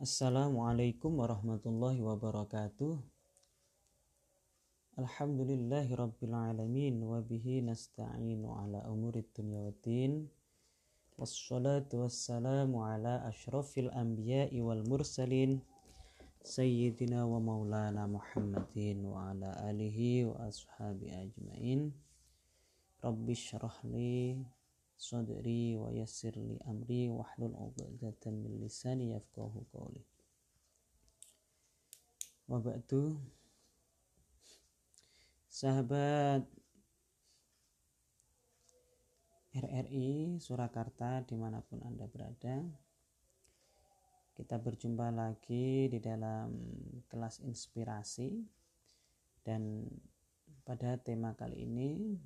Assalamualaikum 0.00 1.20
warahmatullahi 1.20 2.00
wabarakatuh. 2.00 3.04
Alhamdulillahi 4.96 5.92
rabbil 5.92 6.32
alamin 6.32 7.04
wa 7.04 7.20
bihi 7.20 7.60
nasta'inu 7.60 8.48
ala 8.48 8.88
umurid 8.88 9.28
dunya 9.36 9.60
waddin. 9.60 10.24
Wassalatu 11.20 12.08
wassalamu 12.08 12.80
ala 12.80 13.28
ashrafil 13.28 13.92
anbiya'i 13.92 14.64
wal 14.64 14.80
mursalin 14.88 15.60
sayyidina 16.48 17.28
wa 17.28 17.36
maulana 17.36 18.08
Muhammadin 18.08 19.04
wa 19.04 19.36
ala 19.36 19.52
alihi 19.68 20.24
wa 20.24 20.48
ashabi 20.48 21.12
ajmain. 21.12 21.92
Rabbi 23.04 23.36
syrah 23.36 23.76
sadri 25.00 25.80
wa 25.80 25.88
yassir 25.88 26.36
li 26.36 26.60
amri 26.68 27.08
wahlul 27.08 27.56
'uqdatam 27.56 28.36
min 28.44 28.60
lisani 28.60 29.16
yafqahu 29.16 29.64
qawli. 29.72 30.04
Wa 32.50 32.58
ba'du 32.58 33.14
Sahabat 35.46 36.42
RRI 39.54 40.34
Surakarta 40.42 41.22
di 41.22 41.38
mana 41.38 41.62
pun 41.62 41.78
Anda 41.86 42.10
berada 42.10 42.66
Kita 44.34 44.58
berjumpa 44.58 45.14
lagi 45.14 45.86
di 45.86 46.02
dalam 46.02 46.50
kelas 47.06 47.38
inspirasi 47.46 48.42
Dan 49.46 49.86
pada 50.66 50.98
tema 50.98 51.38
kali 51.38 51.70
ini 51.70 52.18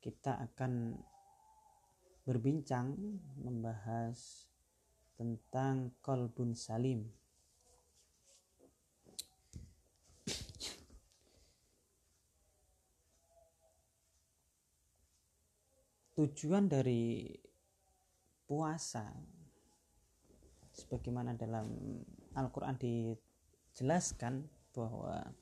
kita 0.00 0.40
akan 0.40 0.96
berbincang 2.24 2.96
membahas 3.36 4.48
tentang 5.20 5.92
kolbun 6.00 6.56
salim. 6.56 7.04
Tujuan 16.16 16.68
dari 16.68 17.32
puasa 18.44 19.08
sebagaimana 20.76 21.32
dalam 21.32 21.72
Al-Qur'an 22.36 22.76
dijelaskan 22.76 24.44
bahwa 24.72 25.32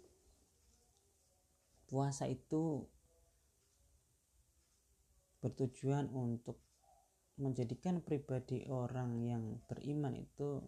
puasa 1.91 2.31
itu 2.31 2.87
bertujuan 5.39 6.11
untuk 6.11 6.59
menjadikan 7.39 8.03
pribadi 8.03 8.67
orang 8.67 9.23
yang 9.23 9.45
beriman 9.71 10.19
itu 10.19 10.59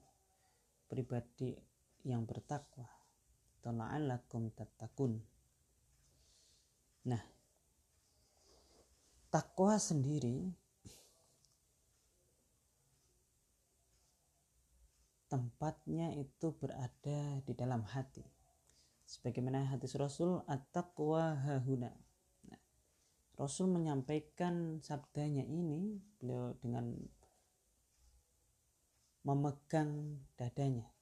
pribadi 0.86 1.58
yang 2.06 2.24
bertakwa. 2.24 2.86
Tala'allakum 3.60 4.56
tatakun 4.56 5.20
nah 7.00 7.20
takwa 9.32 9.80
sendiri 9.80 10.52
tempatnya 15.30 16.12
itu 16.18 16.50
berada 16.58 17.38
di 17.46 17.52
dalam 17.54 17.86
hati. 17.86 18.26
Sebagaimana 19.06 19.70
hadis 19.70 19.94
Rasul 19.94 20.42
at-taqwa 20.50 21.38
hahuna 21.38 21.94
Rasul 23.40 23.72
menyampaikan 23.72 24.84
sabdanya 24.84 25.40
ini 25.48 25.96
beliau 26.20 26.52
dengan 26.60 26.92
memegang 29.24 30.20
dadanya 30.36 30.92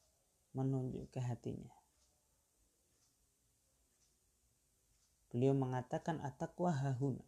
menunjuk 0.55 1.11
ke 1.11 1.19
hatinya. 1.19 1.75
Beliau 5.34 5.50
mengatakan 5.50 6.22
atakwa 6.22 6.71
hahuna. 6.78 7.27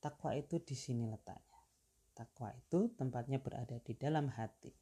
Takwa 0.00 0.32
itu 0.32 0.56
di 0.56 0.72
sini 0.72 1.04
letaknya. 1.04 1.60
Takwa 2.16 2.48
itu 2.56 2.88
tempatnya 2.96 3.44
berada 3.44 3.76
di 3.76 3.92
dalam 3.92 4.32
hati. 4.32 4.72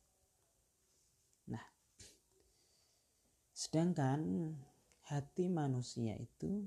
Nah 1.50 1.66
sedangkan 3.50 4.54
hati 5.10 5.50
manusia 5.50 6.15
itu 6.15 6.62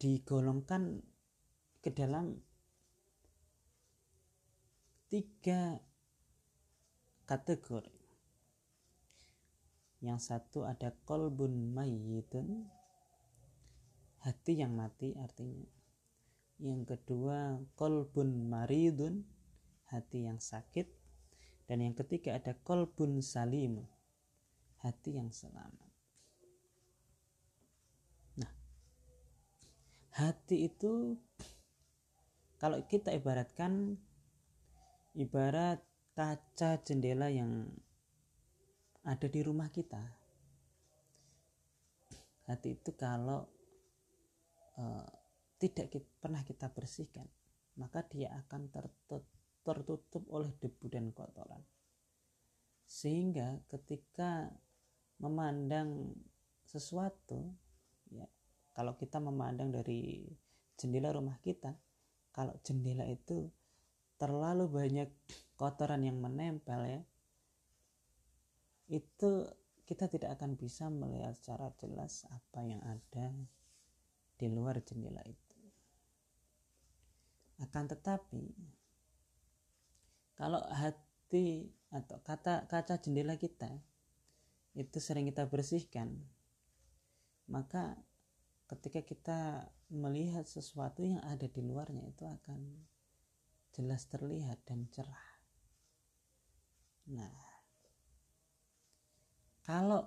digolongkan 0.00 1.04
ke 1.84 1.92
dalam 1.92 2.40
tiga 5.12 5.76
kategori. 7.28 8.00
Yang 10.00 10.20
satu 10.32 10.64
ada 10.64 10.96
kolbun 11.04 11.76
mayyitun, 11.76 12.64
hati 14.24 14.64
yang 14.64 14.72
mati 14.72 15.12
artinya. 15.20 15.68
Yang 16.56 16.96
kedua 16.96 17.60
kolbun 17.76 18.48
maridun, 18.48 19.28
hati 19.92 20.24
yang 20.24 20.40
sakit. 20.40 20.88
Dan 21.68 21.84
yang 21.84 21.92
ketiga 21.92 22.40
ada 22.40 22.56
kolbun 22.56 23.20
salim, 23.20 23.84
hati 24.80 25.20
yang 25.20 25.28
selamat. 25.28 25.89
Hati 30.16 30.66
itu 30.70 31.16
kalau 32.60 32.82
kita 32.86 33.14
ibaratkan 33.14 33.96
ibarat 35.16 35.80
kaca 36.12 36.82
jendela 36.84 37.32
yang 37.32 37.70
ada 39.06 39.26
di 39.26 39.40
rumah 39.40 39.72
kita. 39.72 40.02
Hati 42.50 42.74
itu 42.76 42.92
kalau 42.98 43.46
uh, 44.76 45.08
tidak 45.56 45.88
kita, 45.94 46.08
pernah 46.18 46.42
kita 46.42 46.66
bersihkan 46.68 47.24
maka 47.80 48.04
dia 48.12 48.28
akan 48.44 48.68
tertutup, 48.68 49.24
tertutup 49.64 50.24
oleh 50.28 50.52
debu 50.60 50.86
dan 50.92 51.08
kotoran. 51.16 51.64
Sehingga 52.84 53.64
ketika 53.72 54.52
memandang 55.16 56.12
sesuatu 56.68 57.56
kalau 58.76 58.94
kita 58.96 59.18
memandang 59.18 59.74
dari 59.74 60.26
jendela 60.78 61.12
rumah 61.12 61.38
kita 61.42 61.74
kalau 62.30 62.54
jendela 62.62 63.04
itu 63.04 63.50
terlalu 64.20 64.68
banyak 64.68 65.08
kotoran 65.56 66.04
yang 66.04 66.20
menempel 66.20 66.80
ya 66.86 67.00
itu 68.90 69.46
kita 69.86 70.06
tidak 70.06 70.38
akan 70.38 70.54
bisa 70.54 70.86
melihat 70.86 71.34
secara 71.34 71.74
jelas 71.78 72.22
apa 72.30 72.62
yang 72.62 72.78
ada 72.86 73.34
di 74.38 74.46
luar 74.46 74.78
jendela 74.86 75.18
itu. 75.26 75.58
Akan 77.58 77.90
tetapi 77.90 78.54
kalau 80.38 80.62
hati 80.70 81.74
atau 81.90 82.22
kata 82.22 82.70
kaca 82.70 83.02
jendela 83.02 83.34
kita 83.34 83.82
itu 84.78 85.02
sering 85.02 85.26
kita 85.26 85.50
bersihkan 85.50 86.22
maka 87.50 87.98
ketika 88.70 89.02
kita 89.02 89.66
melihat 89.90 90.46
sesuatu 90.46 91.02
yang 91.02 91.18
ada 91.26 91.50
di 91.50 91.58
luarnya 91.58 92.06
itu 92.06 92.22
akan 92.22 92.86
jelas 93.74 94.06
terlihat 94.06 94.62
dan 94.62 94.86
cerah. 94.94 95.26
Nah, 97.10 97.34
kalau 99.66 100.06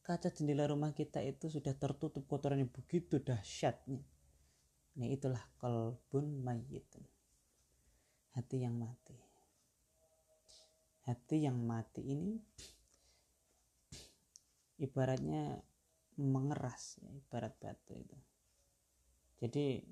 kaca 0.00 0.32
jendela 0.32 0.64
rumah 0.72 0.96
kita 0.96 1.20
itu 1.20 1.52
sudah 1.52 1.76
tertutup 1.76 2.24
kotoran 2.24 2.64
yang 2.64 2.72
begitu 2.72 3.20
dahsyatnya, 3.20 4.00
nah 4.96 5.08
itulah 5.08 5.44
kolbun 5.60 6.40
mayyitun. 6.40 7.04
Hati 8.32 8.64
yang 8.64 8.80
mati. 8.80 9.16
Hati 11.04 11.44
yang 11.44 11.60
mati 11.60 12.00
ini 12.00 12.40
ibaratnya 14.80 15.60
mengeras 16.20 16.98
ya, 17.02 17.10
ibarat 17.10 17.54
batu 17.58 17.94
itu. 17.98 18.18
Jadi 19.42 19.82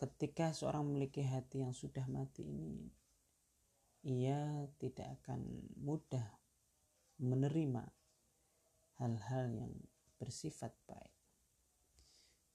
ketika 0.00 0.50
seorang 0.50 0.84
memiliki 0.88 1.22
hati 1.22 1.62
yang 1.62 1.72
sudah 1.72 2.04
mati 2.10 2.44
ini 2.44 2.90
ia 4.04 4.68
tidak 4.76 5.22
akan 5.22 5.64
mudah 5.80 6.26
menerima 7.16 7.88
hal-hal 9.00 9.46
yang 9.48 9.72
bersifat 10.20 10.76
baik. 10.84 11.14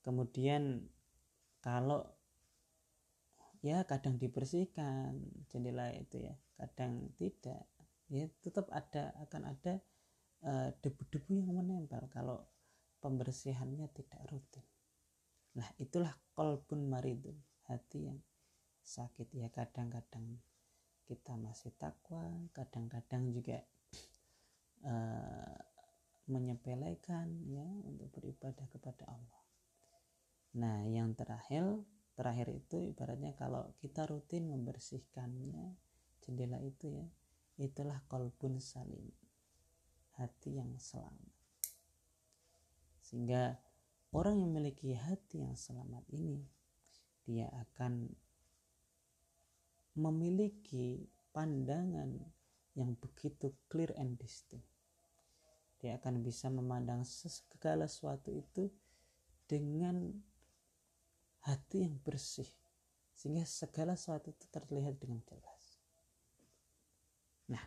Kemudian 0.06 0.86
kalau 1.60 2.06
ya 3.60 3.84
kadang 3.84 4.16
dibersihkan 4.16 5.20
jendela 5.52 5.92
itu 5.92 6.24
ya 6.24 6.36
kadang 6.56 7.12
tidak 7.20 7.68
ya 8.08 8.26
tetap 8.40 8.72
ada 8.72 9.12
akan 9.28 9.52
ada 9.52 9.84
debu-debu 10.80 11.36
yang 11.36 11.51
menempel 11.51 12.07
kalau 12.07 12.47
pembersihannya 13.03 13.88
tidak 13.91 14.21
rutin. 14.31 14.63
Nah 15.59 15.68
itulah 15.81 16.15
kolbun 16.36 16.88
maridun, 16.88 17.36
hati 17.68 18.12
yang 18.12 18.19
sakit. 18.83 19.31
Ya 19.36 19.51
kadang-kadang 19.51 20.39
kita 21.09 21.33
masih 21.36 21.74
takwa 21.74 22.21
kadang-kadang 22.53 23.33
juga 23.33 23.65
uh, 24.86 25.57
menyepelekan 26.30 27.50
ya 27.50 27.65
untuk 27.83 28.13
beribadah 28.13 28.69
kepada 28.69 29.09
Allah. 29.09 29.44
Nah 30.62 30.86
yang 30.86 31.18
terakhir 31.18 31.65
terakhir 32.13 32.51
itu 32.51 32.77
ibaratnya 32.94 33.33
kalau 33.33 33.74
kita 33.81 34.06
rutin 34.06 34.51
membersihkannya 34.51 35.74
jendela 36.21 36.62
itu 36.62 36.91
ya 36.91 37.07
itulah 37.57 38.00
kolbun 38.06 38.62
salim 38.62 39.09
hati 40.19 40.60
yang 40.60 40.75
selamat 40.75 41.33
sehingga 43.00 43.57
orang 44.12 44.44
yang 44.44 44.51
memiliki 44.54 44.94
hati 44.94 45.42
yang 45.42 45.56
selamat 45.56 46.04
ini 46.13 46.44
dia 47.25 47.50
akan 47.50 48.12
memiliki 49.98 51.10
pandangan 51.33 52.18
yang 52.74 52.95
begitu 52.95 53.51
clear 53.68 53.92
and 54.00 54.16
distinct. 54.16 54.66
Dia 55.80 56.00
akan 56.00 56.24
bisa 56.24 56.51
memandang 56.51 57.04
segala 57.07 57.88
sesuatu 57.88 58.31
itu 58.31 58.68
dengan 59.48 60.12
hati 61.44 61.88
yang 61.88 61.95
bersih 62.04 62.48
sehingga 63.15 63.44
segala 63.48 64.00
sesuatu 64.00 64.31
itu 64.31 64.45
terlihat 64.51 64.95
dengan 65.00 65.19
jelas. 65.27 65.63
Nah, 67.51 67.63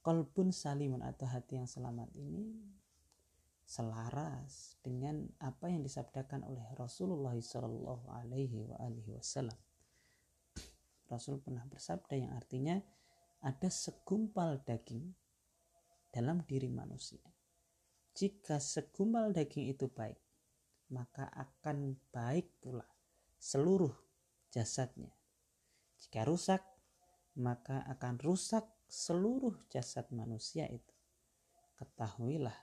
kolbun 0.00 0.52
salimun 0.52 1.04
atau 1.04 1.28
hati 1.28 1.60
yang 1.60 1.68
selamat 1.68 2.08
ini 2.16 2.56
selaras 3.70 4.74
dengan 4.82 5.30
apa 5.38 5.70
yang 5.70 5.84
disabdakan 5.86 6.42
oleh 6.42 6.64
Rasulullah 6.74 7.36
Shallallahu 7.36 8.10
Alaihi 8.10 8.66
Wasallam. 9.14 9.54
Rasul 11.06 11.38
pernah 11.38 11.62
bersabda 11.66 12.14
yang 12.18 12.32
artinya 12.34 12.82
ada 13.46 13.68
segumpal 13.70 14.62
daging 14.66 15.14
dalam 16.10 16.42
diri 16.46 16.66
manusia. 16.66 17.22
Jika 18.10 18.58
segumpal 18.58 19.30
daging 19.30 19.70
itu 19.70 19.86
baik, 19.86 20.18
maka 20.90 21.30
akan 21.30 21.94
baik 22.10 22.50
pula 22.58 22.86
seluruh 23.38 23.94
jasadnya. 24.50 25.14
Jika 26.02 26.26
rusak, 26.26 26.62
maka 27.38 27.86
akan 27.86 28.18
rusak 28.18 28.66
seluruh 28.90 29.54
jasad 29.70 30.10
manusia 30.10 30.66
itu. 30.66 30.94
Ketahuilah 31.78 32.58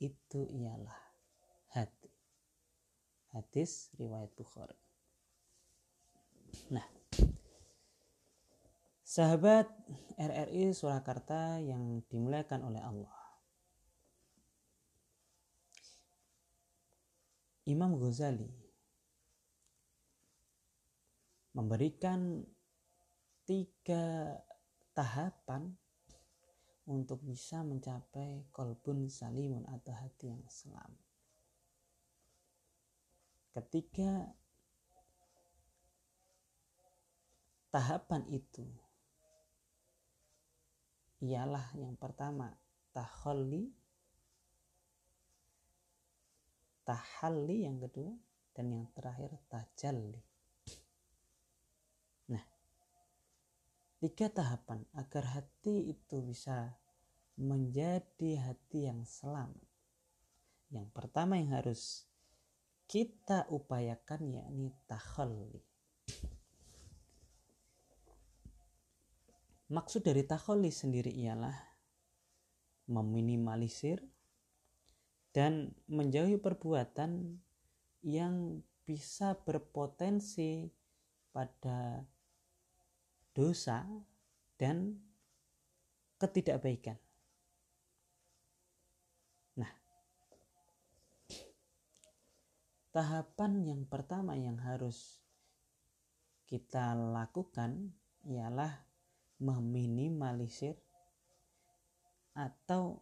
itu 0.00 0.48
ialah 0.48 0.98
hati. 1.76 2.10
Hadis 3.36 3.92
riwayat 4.00 4.32
Bukhari. 4.32 4.80
Nah, 6.72 6.82
sahabat 9.04 9.68
RRI 10.16 10.72
Surakarta 10.72 11.60
yang 11.60 12.00
dimuliakan 12.08 12.72
oleh 12.72 12.82
Allah. 12.82 13.14
Imam 17.68 18.00
Ghazali 18.00 18.48
memberikan 21.52 22.40
tiga 23.44 24.32
tahapan 24.98 25.78
untuk 26.90 27.22
bisa 27.22 27.62
mencapai 27.62 28.50
kolbun 28.50 29.06
salimun 29.06 29.62
atau 29.70 29.94
hati 29.94 30.34
yang 30.34 30.42
selamat. 30.50 31.06
Ketika 33.54 34.34
tahapan 37.70 38.26
itu 38.26 38.66
ialah 41.22 41.70
yang 41.78 41.94
pertama 41.94 42.50
tahalli 42.90 43.70
tahalli 46.82 47.70
yang 47.70 47.78
kedua 47.78 48.10
dan 48.50 48.66
yang 48.74 48.86
terakhir 48.98 49.30
tajalli 49.46 50.27
tiga 53.98 54.30
tahapan 54.30 54.86
agar 54.94 55.26
hati 55.38 55.90
itu 55.90 56.22
bisa 56.22 56.78
menjadi 57.38 58.38
hati 58.38 58.86
yang 58.90 59.02
selamat. 59.02 59.66
Yang 60.70 60.88
pertama 60.94 61.38
yang 61.38 61.54
harus 61.54 62.06
kita 62.86 63.46
upayakan 63.50 64.32
yakni 64.32 64.74
takhalli. 64.86 65.62
Maksud 69.68 70.00
dari 70.00 70.24
takhalli 70.24 70.72
sendiri 70.72 71.12
ialah 71.12 71.54
meminimalisir 72.88 74.00
dan 75.36 75.76
menjauhi 75.86 76.40
perbuatan 76.40 77.36
yang 78.00 78.64
bisa 78.88 79.36
berpotensi 79.44 80.72
pada 81.36 82.08
dosa 83.38 83.86
dan 84.58 84.98
ketidakbaikan. 86.18 86.98
Nah, 89.54 89.70
tahapan 92.90 93.62
yang 93.62 93.82
pertama 93.86 94.34
yang 94.34 94.58
harus 94.58 95.22
kita 96.50 96.98
lakukan 96.98 97.94
ialah 98.26 98.82
meminimalisir 99.38 100.74
atau 102.34 102.98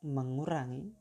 mengurangi 0.00 0.96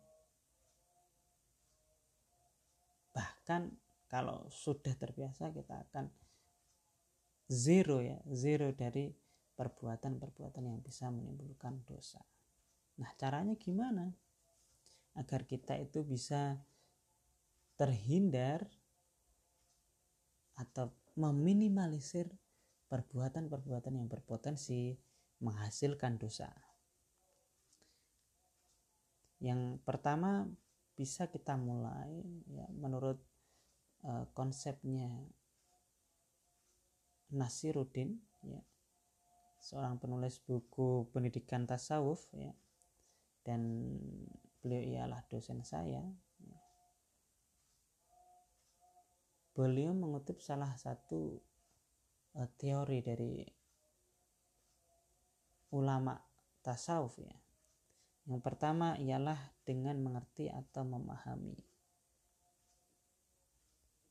bahkan 3.16 3.72
kalau 4.12 4.51
sudah 4.51 4.92
terbiasa 5.00 5.56
kita 5.56 5.88
akan 5.88 6.12
zero 7.45 8.01
ya 8.01 8.18
zero 8.33 8.74
dari 8.74 9.13
perbuatan-perbuatan 9.56 10.63
yang 10.68 10.80
bisa 10.83 11.07
menimbulkan 11.07 11.86
dosa. 11.88 12.19
Nah 13.00 13.12
caranya 13.15 13.56
gimana? 13.56 14.12
Agar 15.15 15.47
kita 15.47 15.80
itu 15.80 16.03
bisa 16.03 16.59
terhindar 17.80 18.67
atau 20.60 20.91
meminimalisir 21.15 22.27
perbuatan-perbuatan 22.91 23.96
yang 23.96 24.08
berpotensi 24.12 24.96
menghasilkan 25.39 26.19
dosa. 26.19 26.51
Yang 29.39 29.79
pertama 29.84 30.48
bisa 30.96 31.27
kita 31.27 31.60
mulai 31.60 32.24
ya 32.48 32.67
menurut 32.72 33.19
uh, 34.08 34.27
konsepnya 34.31 35.12
Nasiruddin 37.34 38.22
ya. 38.46 38.62
Seorang 39.63 39.98
penulis 39.98 40.38
buku 40.44 41.10
pendidikan 41.10 41.65
tasawuf 41.65 42.29
ya. 42.36 42.53
Dan 43.41 43.62
beliau 44.62 44.82
ialah 44.82 45.22
dosen 45.29 45.62
saya 45.65 46.05
ya. 46.05 46.15
beliau 49.55 49.96
mengutip 49.96 50.44
salah 50.44 50.75
satu 50.75 51.39
uh, 52.36 52.50
teori 52.60 53.00
dari 53.00 53.48
ulama 55.72 56.20
tasawuf 56.60 57.15
ya. 57.24 57.36
Yang 58.27 58.41
pertama 58.44 59.00
ialah 59.00 59.39
dengan 59.63 59.96
mengerti 60.03 60.51
atau 60.51 60.84
memahami. 60.84 61.55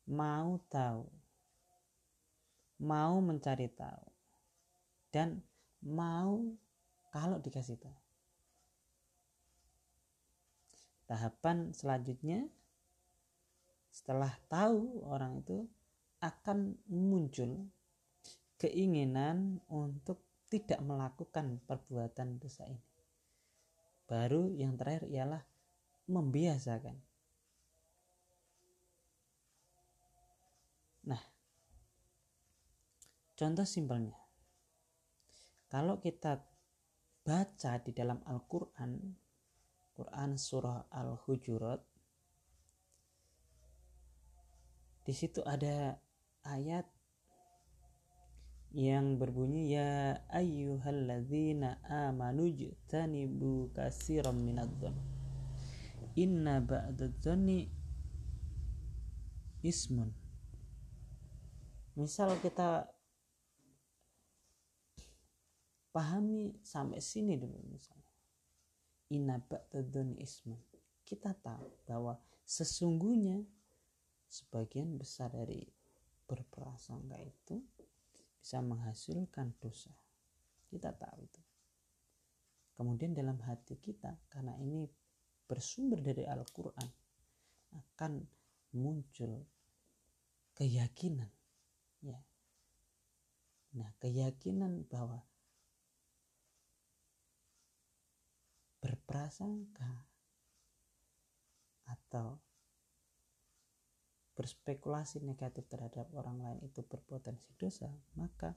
Mau 0.08 0.56
tahu 0.72 1.04
mau 2.82 3.22
mencari 3.22 3.70
tahu 3.70 4.06
dan 5.14 5.38
mau 5.84 6.42
kalau 7.14 7.38
dikasih 7.38 7.78
tahu. 7.78 7.98
Tahapan 11.04 11.70
selanjutnya 11.76 12.48
setelah 13.94 14.34
tahu 14.50 15.06
orang 15.06 15.38
itu 15.44 15.68
akan 16.18 16.74
muncul 16.90 17.70
keinginan 18.58 19.60
untuk 19.68 20.24
tidak 20.48 20.80
melakukan 20.82 21.60
perbuatan 21.68 22.40
dosa 22.40 22.66
ini. 22.66 22.82
Baru 24.08 24.50
yang 24.56 24.74
terakhir 24.74 25.06
ialah 25.06 25.42
membiasakan. 26.08 26.96
Nah, 31.04 31.22
Contoh 33.34 33.66
simpelnya, 33.66 34.14
kalau 35.66 35.98
kita 35.98 36.38
baca 37.26 37.72
di 37.82 37.90
dalam 37.90 38.22
Al-Quran, 38.22 38.94
Quran 39.90 40.38
Surah 40.38 40.86
Al-Hujurat, 40.86 41.82
di 45.02 45.10
situ 45.10 45.42
ada 45.42 45.98
ayat 46.46 46.86
yang 48.74 49.18
berbunyi 49.18 49.74
ya 49.74 50.18
ayyuhalladzina 50.30 51.82
amanu 51.86 52.46
jtanibu 52.46 53.70
katsiran 53.74 54.34
minadh 54.34 54.94
inna 56.14 56.62
ba'dadh 56.62 57.26
ismun. 59.62 60.14
Misal 61.98 62.38
kita 62.38 62.93
pahami 65.94 66.58
sampai 66.66 66.98
sini 66.98 67.38
dulu 67.38 67.54
misalnya 67.70 68.10
inna 69.14 69.38
ba'dadh 69.38 70.18
ismun 70.18 70.58
kita 71.06 71.30
tahu 71.38 71.70
bahwa 71.86 72.18
sesungguhnya 72.42 73.38
sebagian 74.26 74.98
besar 74.98 75.30
dari 75.30 75.62
berprasangka 76.26 77.20
itu 77.22 77.60
bisa 78.40 78.60
menghasilkan 78.60 79.56
dosa. 79.60 79.92
Kita 80.68 80.90
tahu 80.90 81.18
itu. 81.22 81.42
Kemudian 82.74 83.14
dalam 83.14 83.38
hati 83.46 83.78
kita, 83.78 84.18
karena 84.26 84.58
ini 84.58 84.84
bersumber 85.46 86.02
dari 86.02 86.26
Al-Quran, 86.26 86.88
akan 87.78 88.12
muncul 88.74 89.38
keyakinan. 90.58 91.30
Ya. 92.02 92.18
Nah, 93.78 93.90
keyakinan 94.02 94.90
bahwa 94.90 95.22
berprasangka 98.84 100.12
atau 101.88 102.36
berspekulasi 104.36 105.24
negatif 105.24 105.64
terhadap 105.72 106.12
orang 106.12 106.44
lain 106.44 106.60
itu 106.68 106.84
berpotensi 106.84 107.48
dosa, 107.56 107.88
maka 108.20 108.52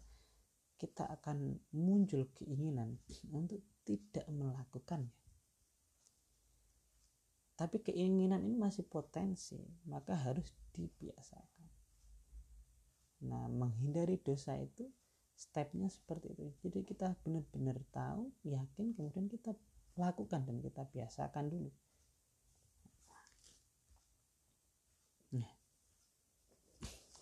kita 0.76 1.08
akan 1.08 1.56
muncul 1.80 2.28
keinginan 2.36 3.00
untuk 3.32 3.64
tidak 3.88 4.28
melakukannya. 4.28 5.16
Tapi 7.58 7.82
keinginan 7.82 8.44
ini 8.46 8.54
masih 8.54 8.86
potensi, 8.86 9.58
maka 9.90 10.14
harus 10.14 10.52
dibiasakan. 10.76 11.66
Nah, 13.26 13.50
menghindari 13.50 14.22
dosa 14.22 14.54
itu 14.62 14.86
stepnya 15.34 15.90
seperti 15.90 16.38
itu. 16.38 16.46
Jadi 16.62 16.86
kita 16.86 17.18
benar-benar 17.26 17.82
tahu, 17.90 18.30
yakin, 18.46 18.94
kemudian 18.94 19.26
kita 19.26 19.58
lakukan 19.98 20.46
dan 20.46 20.58
kita 20.62 20.86
biasakan 20.88 21.50
dulu. 21.50 21.72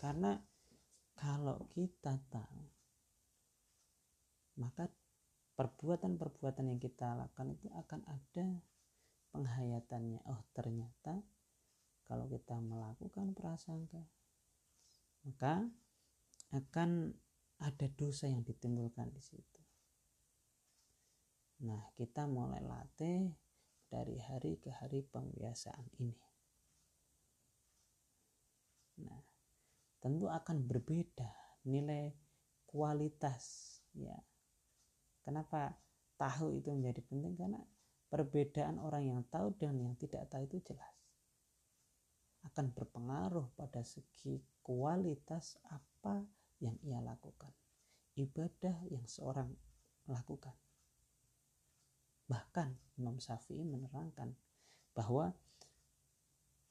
Karena 0.05 0.37
kalau 1.17 1.65
kita 1.73 2.13
tahu 2.29 2.61
maka 4.61 4.85
perbuatan-perbuatan 5.57 6.71
yang 6.71 6.79
kita 6.79 7.17
lakukan 7.17 7.57
itu 7.57 7.67
akan 7.73 8.05
ada 8.07 8.47
penghayatannya. 9.33 10.21
Oh, 10.29 10.45
ternyata 10.53 11.25
kalau 12.05 12.29
kita 12.29 12.59
melakukan 12.61 13.33
prasangka 13.33 14.03
maka 15.25 15.65
akan 16.53 17.17
ada 17.57 17.87
dosa 17.97 18.29
yang 18.29 18.45
ditimbulkan 18.45 19.09
di 19.09 19.25
situ. 19.25 19.54
Nah, 21.63 21.87
kita 21.95 22.27
mulai 22.27 22.59
latih 22.59 23.31
dari 23.87 24.19
hari 24.19 24.59
ke 24.59 24.73
hari 24.75 25.07
pembiasaan 25.07 25.87
ini. 26.03 26.27
Nah, 29.05 29.19
tentu 30.03 30.27
akan 30.27 30.67
berbeda 30.67 31.31
nilai 31.71 32.11
kualitas 32.67 33.77
ya. 33.95 34.19
Kenapa 35.23 35.71
tahu 36.19 36.59
itu 36.59 36.75
menjadi 36.75 37.01
penting? 37.07 37.33
Karena 37.39 37.61
perbedaan 38.11 38.83
orang 38.83 39.03
yang 39.07 39.21
tahu 39.31 39.55
dan 39.55 39.79
yang 39.79 39.95
tidak 39.95 40.27
tahu 40.27 40.43
itu 40.45 40.59
jelas. 40.73 40.95
Akan 42.45 42.69
berpengaruh 42.75 43.55
pada 43.57 43.81
segi 43.81 44.37
kualitas 44.61 45.57
apa 45.71 46.21
yang 46.61 46.77
ia 46.85 47.01
lakukan 47.01 47.51
ibadah 48.15 48.75
yang 48.87 49.03
seorang 49.05 49.51
lakukan 50.07 50.55
bahkan 52.25 52.73
Imam 52.97 53.21
Syafi'i 53.21 53.61
menerangkan 53.61 54.33
bahwa 54.95 55.33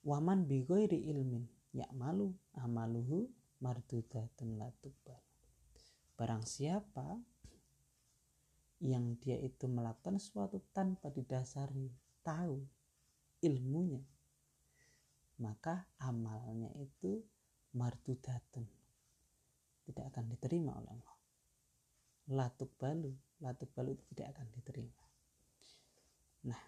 waman 0.02 0.48
bigoiri 0.48 1.08
ilmin 1.10 1.46
malu 1.94 2.34
amaluhu 2.58 3.30
mardudatun 3.58 4.58
latubal 4.58 5.18
barang 6.14 6.44
siapa 6.46 7.18
yang 8.82 9.18
dia 9.18 9.38
itu 9.40 9.66
melakukan 9.66 10.22
sesuatu 10.22 10.62
tanpa 10.70 11.10
didasari 11.10 11.90
tahu 12.22 12.62
ilmunya 13.42 14.02
maka 15.42 15.90
amalnya 15.98 16.70
itu 16.78 17.18
mardudatun. 17.74 18.66
Tidak 19.84 20.04
akan 20.08 20.24
diterima 20.30 20.72
oleh 20.78 20.90
Allah. 20.94 21.16
Latuk 22.32 22.72
balu 22.80 23.12
latuk 23.44 23.68
balu 23.76 23.92
itu 23.92 24.04
tidak 24.16 24.32
akan 24.38 24.48
diterima 24.56 25.03
nah 26.44 26.60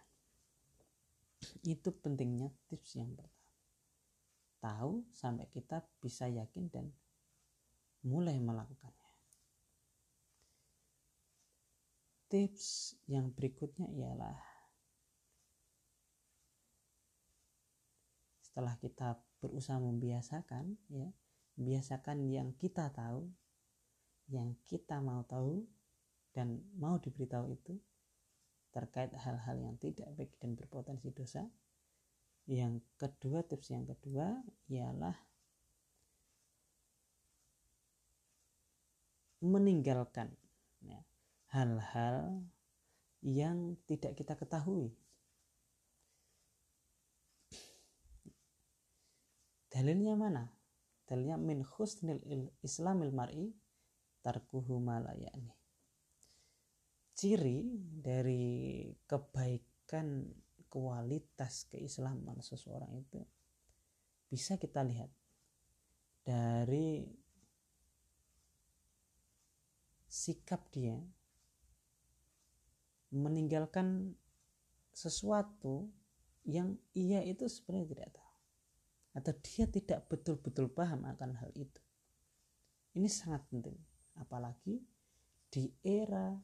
itu 1.62 1.92
pentingnya 1.92 2.50
tips 2.68 2.96
yang 2.96 3.12
pertama 3.12 3.36
tahu 4.66 5.06
sampai 5.14 5.46
kita 5.54 5.84
bisa 6.02 6.26
yakin 6.26 6.66
dan 6.66 6.90
mulai 8.02 8.38
melakukannya. 8.42 9.10
Tips 12.26 12.98
yang 13.06 13.30
berikutnya 13.30 13.86
ialah 13.94 14.34
setelah 18.42 18.74
kita 18.82 19.14
berusaha 19.38 19.78
membiasakan 19.78 20.74
ya, 20.90 21.06
biasakan 21.54 22.26
yang 22.26 22.50
kita 22.58 22.90
tahu, 22.90 23.30
yang 24.26 24.58
kita 24.66 24.98
mau 24.98 25.22
tahu 25.22 25.62
dan 26.34 26.58
mau 26.74 26.98
diberitahu 26.98 27.54
itu 27.54 27.78
terkait 28.76 29.08
hal-hal 29.16 29.56
yang 29.56 29.80
tidak 29.80 30.04
baik 30.20 30.36
dan 30.36 30.52
berpotensi 30.52 31.08
dosa. 31.16 31.48
Yang 32.44 32.84
kedua 33.00 33.40
tips 33.40 33.72
yang 33.72 33.88
kedua 33.88 34.36
ialah 34.68 35.16
meninggalkan 39.40 40.28
ya, 40.84 41.00
hal-hal 41.56 42.44
yang 43.24 43.80
tidak 43.88 44.12
kita 44.12 44.36
ketahui. 44.36 44.92
Dalilnya 49.72 50.20
mana? 50.20 50.52
Dalilnya 51.08 51.40
min 51.40 51.64
husnil 51.64 52.20
islamil 52.60 53.08
mar'i 53.08 53.56
tarkuhu 54.20 54.76
malayani 54.84 55.55
ciri 57.16 57.64
dari 57.80 58.84
kebaikan 59.08 60.28
kualitas 60.68 61.64
keislaman 61.72 62.44
seseorang 62.44 62.92
itu 62.92 63.24
bisa 64.28 64.60
kita 64.60 64.84
lihat 64.84 65.08
dari 66.20 67.08
sikap 70.04 70.68
dia 70.68 71.00
meninggalkan 73.16 74.12
sesuatu 74.92 75.88
yang 76.44 76.76
ia 76.92 77.24
itu 77.24 77.48
sebenarnya 77.48 77.88
tidak 77.96 78.10
tahu 78.12 78.34
atau 79.16 79.32
dia 79.40 79.64
tidak 79.64 80.00
betul-betul 80.12 80.68
paham 80.68 81.08
akan 81.08 81.32
hal 81.40 81.48
itu. 81.56 81.80
Ini 82.96 83.08
sangat 83.08 83.48
penting, 83.48 83.76
apalagi 84.20 84.84
di 85.48 85.72
era 85.80 86.36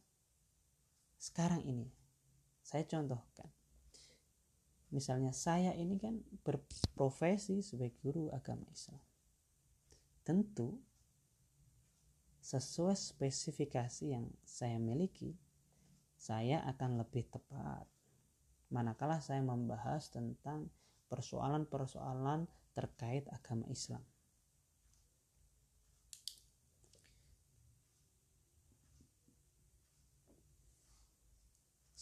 sekarang 1.23 1.63
ini. 1.63 1.87
Saya 2.67 2.83
contohkan, 2.83 3.47
misalnya 4.91 5.31
saya 5.31 5.71
ini 5.79 5.95
kan 6.03 6.19
berprofesi 6.43 7.63
sebagai 7.63 7.95
guru 8.03 8.27
agama 8.35 8.67
Islam. 8.75 9.03
Tentu 10.27 10.83
sesuai 12.43 12.99
spesifikasi 12.99 14.11
yang 14.11 14.27
saya 14.43 14.83
miliki 14.83 15.39
saya 16.19 16.63
akan 16.71 17.03
lebih 17.03 17.27
tepat. 17.31 17.87
Manakala 18.71 19.19
saya 19.19 19.43
membahas 19.43 20.11
tentang 20.11 20.71
persoalan-persoalan 21.11 22.47
terkait 22.75 23.27
agama 23.31 23.67
Islam 23.71 24.03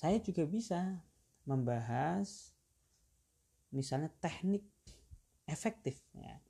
saya 0.00 0.16
juga 0.24 0.48
bisa 0.48 1.04
membahas 1.44 2.56
misalnya 3.68 4.08
teknik 4.16 4.64
efektif 5.44 6.00
ya. 6.16 6.40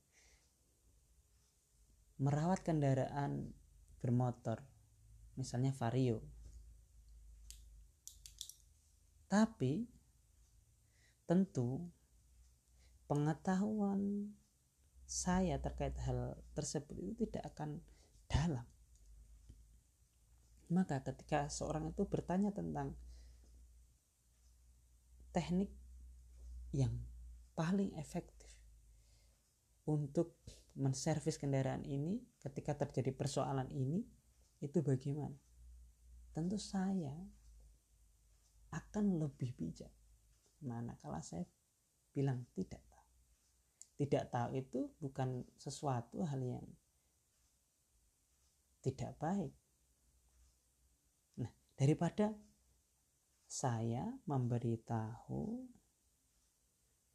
Merawat 2.22 2.62
kendaraan 2.62 3.50
bermotor 3.98 4.62
misalnya 5.34 5.74
vario. 5.74 6.22
Tapi 9.26 9.82
tentu 11.26 11.90
pengetahuan 13.10 14.30
saya 15.10 15.58
terkait 15.58 15.98
hal 16.06 16.38
tersebut 16.54 16.94
itu 17.02 17.26
tidak 17.26 17.50
akan 17.58 17.82
dalam. 18.30 18.66
Maka 20.70 21.02
ketika 21.02 21.50
seorang 21.50 21.90
itu 21.90 22.06
bertanya 22.06 22.54
tentang 22.54 22.94
teknik 25.30 25.70
yang 26.70 26.94
paling 27.54 27.94
efektif 27.98 28.50
untuk 29.86 30.38
menservis 30.78 31.34
kendaraan 31.34 31.82
ini 31.82 32.22
ketika 32.38 32.78
terjadi 32.78 33.10
persoalan 33.10 33.66
ini 33.74 34.06
itu 34.62 34.78
bagaimana? 34.84 35.36
Tentu 36.30 36.60
saya 36.60 37.14
akan 38.70 39.18
lebih 39.18 39.50
bijak. 39.58 39.90
Mana 40.62 40.94
kalau 41.02 41.18
saya 41.24 41.42
bilang 42.14 42.46
tidak 42.54 42.82
tahu. 42.86 43.08
Tidak 43.98 44.24
tahu 44.30 44.50
itu 44.56 44.80
bukan 45.02 45.42
sesuatu 45.58 46.22
hal 46.22 46.40
yang 46.40 46.66
tidak 48.80 49.12
baik. 49.20 49.52
Nah, 51.40 51.50
daripada 51.76 52.32
saya 53.50 54.06
memberitahu 54.30 55.66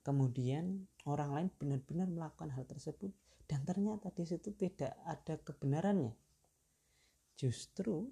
kemudian 0.03 0.83
orang 1.07 1.31
lain 1.31 1.49
benar-benar 1.55 2.11
melakukan 2.11 2.51
hal 2.51 2.67
tersebut 2.67 3.15
dan 3.47 3.63
ternyata 3.63 4.11
di 4.11 4.27
situ 4.27 4.51
tidak 4.51 4.91
ada 5.07 5.39
kebenarannya. 5.39 6.11
Justru 7.39 8.11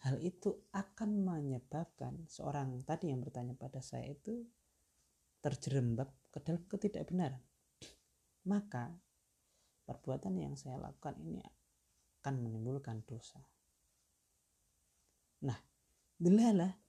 hal 0.00 0.16
itu 0.24 0.64
akan 0.72 1.10
menyebabkan 1.28 2.24
seorang 2.24 2.80
tadi 2.88 3.12
yang 3.12 3.20
bertanya 3.20 3.52
pada 3.52 3.84
saya 3.84 4.08
itu 4.08 4.48
terjerembab 5.44 6.08
ke 6.32 6.40
dalam 6.40 6.64
ketidakbenaran. 6.64 7.42
Maka 8.48 8.96
perbuatan 9.84 10.40
yang 10.40 10.56
saya 10.56 10.80
lakukan 10.80 11.20
ini 11.20 11.44
akan 12.24 12.34
menimbulkan 12.40 13.04
dosa. 13.04 13.44
Nah 15.44 15.58
delalah 16.16 16.83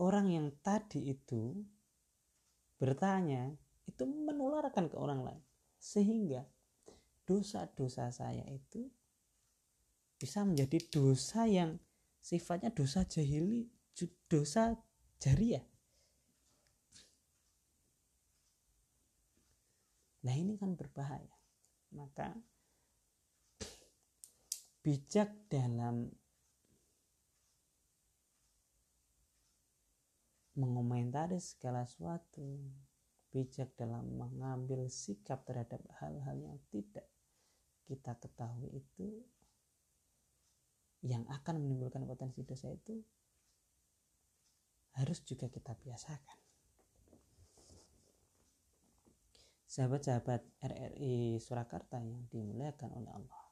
orang 0.00 0.32
yang 0.32 0.46
tadi 0.64 1.12
itu 1.12 1.58
bertanya 2.80 3.52
itu 3.84 4.04
menularkan 4.06 4.88
ke 4.88 4.96
orang 4.96 5.26
lain. 5.26 5.42
Sehingga 5.82 6.46
dosa-dosa 7.26 8.08
saya 8.14 8.46
itu 8.48 8.86
bisa 10.16 10.46
menjadi 10.46 10.78
dosa 10.86 11.50
yang 11.50 11.76
sifatnya 12.22 12.70
dosa 12.70 13.02
jahili 13.02 13.66
dosa 14.30 14.78
jariah. 15.18 15.66
Nah 20.22 20.34
ini 20.38 20.54
kan 20.54 20.78
berbahaya. 20.78 21.34
Maka 21.92 22.32
bijak 24.82 25.50
dalam 25.50 26.08
mengomentari 30.52 31.40
segala 31.40 31.88
sesuatu 31.88 32.60
bijak 33.32 33.72
dalam 33.80 34.04
mengambil 34.12 34.84
sikap 34.92 35.48
terhadap 35.48 35.80
hal-hal 36.00 36.36
yang 36.36 36.58
tidak 36.68 37.08
kita 37.88 38.12
ketahui 38.20 38.68
itu 38.72 39.24
yang 41.02 41.26
akan 41.26 41.58
menimbulkan 41.58 42.06
potensi 42.06 42.46
dosa 42.46 42.70
itu 42.70 42.94
harus 44.92 45.24
juga 45.24 45.48
kita 45.48 45.72
biasakan. 45.74 46.38
Sahabat-sahabat 49.66 50.44
RRI 50.60 51.40
Surakarta 51.40 51.96
yang 51.96 52.28
dimuliakan 52.28 52.92
oleh 52.92 53.08
Allah. 53.08 53.44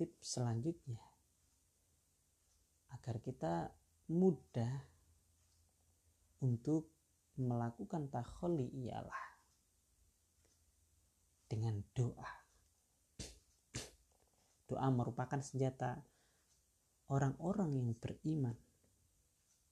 Tips 0.00 0.40
selanjutnya 0.40 1.00
agar 2.96 3.20
kita 3.20 3.68
mudah 4.06 4.86
untuk 6.42 6.90
melakukan 7.36 8.08
takholi 8.08 8.70
ialah 8.86 9.26
dengan 11.46 11.82
doa. 11.94 12.32
Doa 14.66 14.88
merupakan 14.90 15.38
senjata 15.38 16.02
orang-orang 17.06 17.78
yang 17.78 17.94
beriman. 17.94 18.58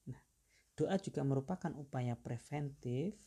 Nah, 0.06 0.22
doa 0.78 0.94
juga 1.02 1.26
merupakan 1.26 1.72
upaya 1.74 2.14
preventif 2.14 3.18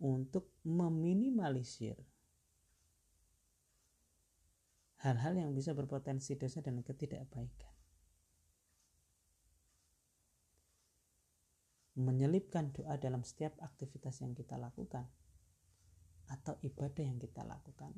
untuk 0.00 0.56
meminimalisir 0.64 2.00
hal-hal 5.04 5.36
yang 5.36 5.52
bisa 5.52 5.76
berpotensi 5.76 6.36
dosa 6.40 6.64
dan 6.64 6.80
ketidakbaikan. 6.80 7.75
Menyelipkan 11.96 12.76
doa 12.76 13.00
dalam 13.00 13.24
setiap 13.24 13.56
aktivitas 13.64 14.20
yang 14.20 14.36
kita 14.36 14.60
lakukan 14.60 15.08
atau 16.28 16.58
ibadah 16.60 17.04
yang 17.04 17.16
kita 17.16 17.40
lakukan 17.46 17.92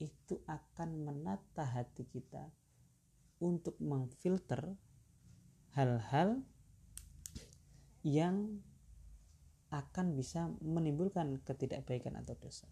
itu 0.00 0.40
akan 0.48 1.04
menata 1.04 1.62
hati 1.68 2.08
kita 2.08 2.50
untuk 3.42 3.76
memfilter 3.78 4.74
hal-hal 5.76 6.42
yang 8.06 8.62
akan 9.74 10.14
bisa 10.14 10.48
menimbulkan 10.62 11.42
ketidakbaikan 11.42 12.14
atau 12.20 12.38
dosa. 12.38 12.70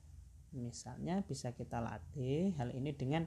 Misalnya 0.55 1.25
bisa 1.27 1.51
kita 1.57 1.83
latih 1.83 2.55
hal 2.55 2.71
ini 2.71 2.95
dengan 2.95 3.27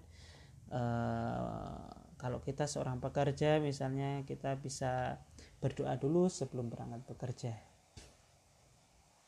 uh, 0.72 1.92
kalau 2.16 2.40
kita 2.40 2.70
seorang 2.70 3.04
pekerja 3.04 3.60
misalnya 3.60 4.24
kita 4.24 4.56
bisa 4.62 5.20
berdoa 5.66 5.98
dulu 5.98 6.30
sebelum 6.30 6.70
berangkat 6.70 7.02
bekerja. 7.10 7.58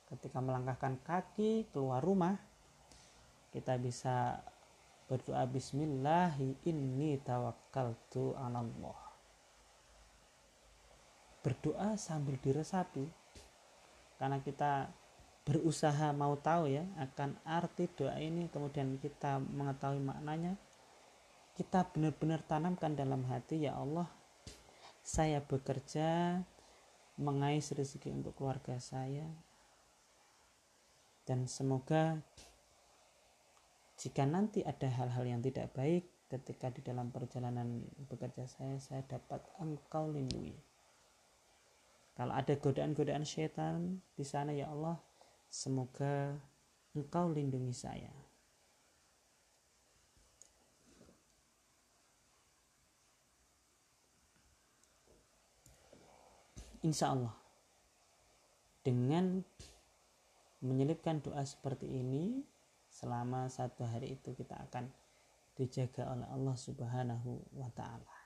Ketika 0.05 0.37
melangkahkan 0.37 1.01
kaki 1.01 1.65
keluar 1.73 1.97
rumah, 2.05 2.37
kita 3.49 3.73
bisa 3.81 4.37
berdoa 5.09 5.49
bismillahi 5.49 6.61
inni 6.69 7.17
tawakkaltu 7.25 8.37
Allah. 8.37 9.01
Berdoa 11.41 11.97
sambil 11.97 12.37
diresapi 12.37 13.09
karena 14.21 14.37
kita 14.45 14.93
berusaha 15.41 16.13
mau 16.13 16.37
tahu 16.37 16.69
ya 16.69 16.85
akan 17.01 17.33
arti 17.49 17.89
doa 17.97 18.13
ini 18.21 18.45
kemudian 18.53 19.01
kita 19.01 19.41
mengetahui 19.41 20.03
maknanya 20.05 20.53
kita 21.57 21.87
benar-benar 21.87 22.43
tanamkan 22.45 22.93
dalam 22.93 23.23
hati 23.25 23.63
ya 23.63 23.79
Allah 23.79 24.16
saya 25.07 25.39
bekerja 25.39 26.43
mengais 27.15 27.71
rezeki 27.71 28.11
untuk 28.11 28.35
keluarga 28.35 28.75
saya. 28.83 29.23
Dan 31.23 31.47
semoga 31.47 32.19
jika 33.95 34.27
nanti 34.27 34.67
ada 34.67 34.91
hal-hal 34.91 35.23
yang 35.23 35.39
tidak 35.39 35.71
baik 35.71 36.11
ketika 36.27 36.67
di 36.75 36.83
dalam 36.83 37.07
perjalanan 37.07 37.87
bekerja 38.11 38.51
saya 38.51 38.75
saya 38.83 38.99
dapat 39.07 39.39
engkau 39.63 40.11
lindungi. 40.11 40.59
Kalau 42.11 42.35
ada 42.35 42.51
godaan-godaan 42.59 43.23
setan 43.23 44.03
di 44.11 44.27
sana 44.27 44.51
ya 44.51 44.67
Allah 44.67 44.99
semoga 45.47 46.35
engkau 46.91 47.31
lindungi 47.31 47.71
saya 47.71 48.26
insya 56.85 57.13
Allah 57.13 57.35
dengan 58.85 59.41
menyelipkan 60.61 61.21
doa 61.21 61.45
seperti 61.45 61.85
ini 61.85 62.41
selama 62.89 63.49
satu 63.51 63.85
hari 63.85 64.17
itu 64.17 64.33
kita 64.33 64.57
akan 64.69 64.89
dijaga 65.57 66.13
oleh 66.13 66.27
Allah 66.29 66.57
Subhanahu 66.57 67.41
wa 67.57 67.69
taala. 67.73 68.17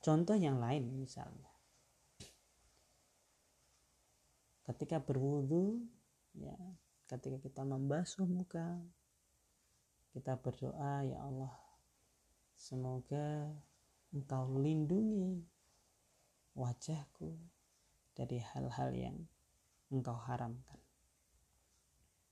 Contoh 0.00 0.38
yang 0.38 0.56
lain 0.58 0.96
misalnya 0.96 1.50
ketika 4.70 5.02
berwudu 5.02 5.82
ya 6.38 6.54
ketika 7.10 7.42
kita 7.42 7.62
membasuh 7.66 8.22
muka 8.22 8.78
kita 10.14 10.38
berdoa 10.38 11.02
ya 11.02 11.18
Allah 11.26 11.50
semoga 12.54 13.50
engkau 14.10 14.58
lindungi 14.58 15.46
wajahku 16.58 17.38
dari 18.18 18.42
hal-hal 18.42 18.90
yang 18.90 19.16
engkau 19.90 20.18
haramkan. 20.18 20.78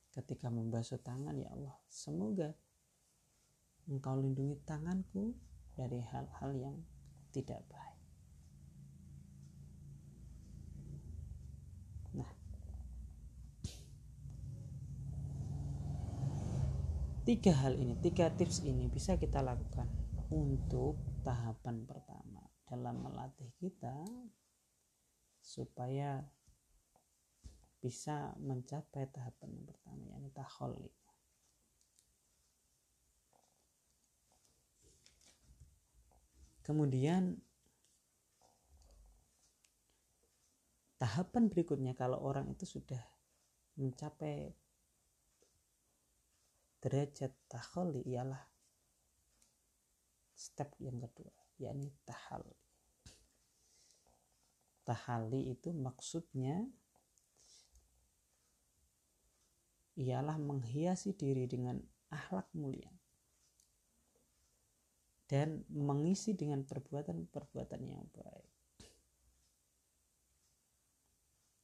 ketika 0.09 0.51
membasuh 0.51 0.99
tangan 0.99 1.37
ya 1.39 1.47
Allah 1.53 1.77
semoga 1.87 2.51
engkau 3.87 4.19
lindungi 4.19 4.59
tanganku 4.67 5.37
dari 5.79 6.03
hal-hal 6.03 6.51
yang 6.51 6.75
tidak 7.31 7.63
baik 7.71 7.99
nah 12.19 12.31
tiga 17.23 17.53
hal 17.55 17.79
ini 17.79 17.95
tiga 18.03 18.27
tips 18.33 18.65
ini 18.67 18.91
bisa 18.91 19.15
kita 19.15 19.39
lakukan 19.39 19.87
untuk 20.33 21.08
tahapan 21.29 21.85
pertama 21.85 22.41
dalam 22.65 23.05
melatih 23.05 23.53
kita 23.61 24.01
supaya 25.37 26.25
bisa 27.77 28.33
mencapai 28.41 29.05
tahapan 29.13 29.53
yang 29.53 29.65
pertama 29.69 30.01
yakni 30.09 30.33
taholli 30.33 30.89
kemudian 36.65 37.37
tahapan 40.97 41.45
berikutnya 41.45 41.93
kalau 41.93 42.25
orang 42.25 42.49
itu 42.49 42.65
sudah 42.65 43.05
mencapai 43.77 44.49
derajat 46.81 47.37
taholli 47.45 48.01
ialah 48.09 48.48
step 50.39 50.71
yang 50.79 51.03
kedua 51.03 51.35
yakni 51.59 51.91
tahalli 52.07 52.55
tahalli 54.87 55.51
itu 55.51 55.75
maksudnya 55.75 56.63
ialah 59.99 60.39
menghiasi 60.39 61.11
diri 61.11 61.43
dengan 61.43 61.75
akhlak 62.07 62.47
mulia 62.55 62.89
dan 65.29 65.61
mengisi 65.69 66.33
dengan 66.33 66.65
perbuatan-perbuatan 66.65 67.81
yang 67.85 68.01
baik. 68.09 68.49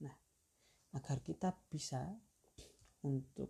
Nah, 0.06 0.16
agar 0.94 1.18
kita 1.26 1.50
bisa 1.66 2.14
untuk 3.02 3.50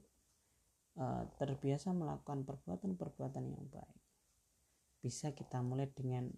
uh, 0.96 1.28
terbiasa 1.36 1.92
melakukan 1.92 2.48
perbuatan-perbuatan 2.48 3.44
yang 3.44 3.66
baik, 3.68 4.05
bisa 5.06 5.30
kita 5.38 5.62
mulai 5.62 5.86
dengan 5.94 6.34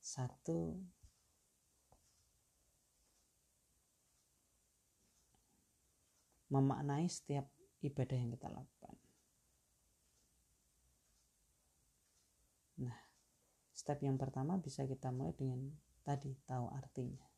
satu 0.00 0.80
memaknai 6.48 7.04
setiap 7.04 7.52
ibadah 7.84 8.16
yang 8.16 8.32
kita 8.32 8.48
lakukan. 8.48 8.96
Nah, 12.80 12.96
step 13.76 14.00
yang 14.00 14.16
pertama 14.16 14.56
bisa 14.56 14.88
kita 14.88 15.12
mulai 15.12 15.36
dengan 15.36 15.60
tadi 16.00 16.32
tahu 16.48 16.72
artinya. 16.72 17.28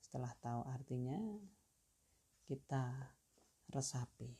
Setelah 0.00 0.32
tahu 0.40 0.64
artinya, 0.64 1.20
kita 2.48 3.12
resapi. 3.68 4.32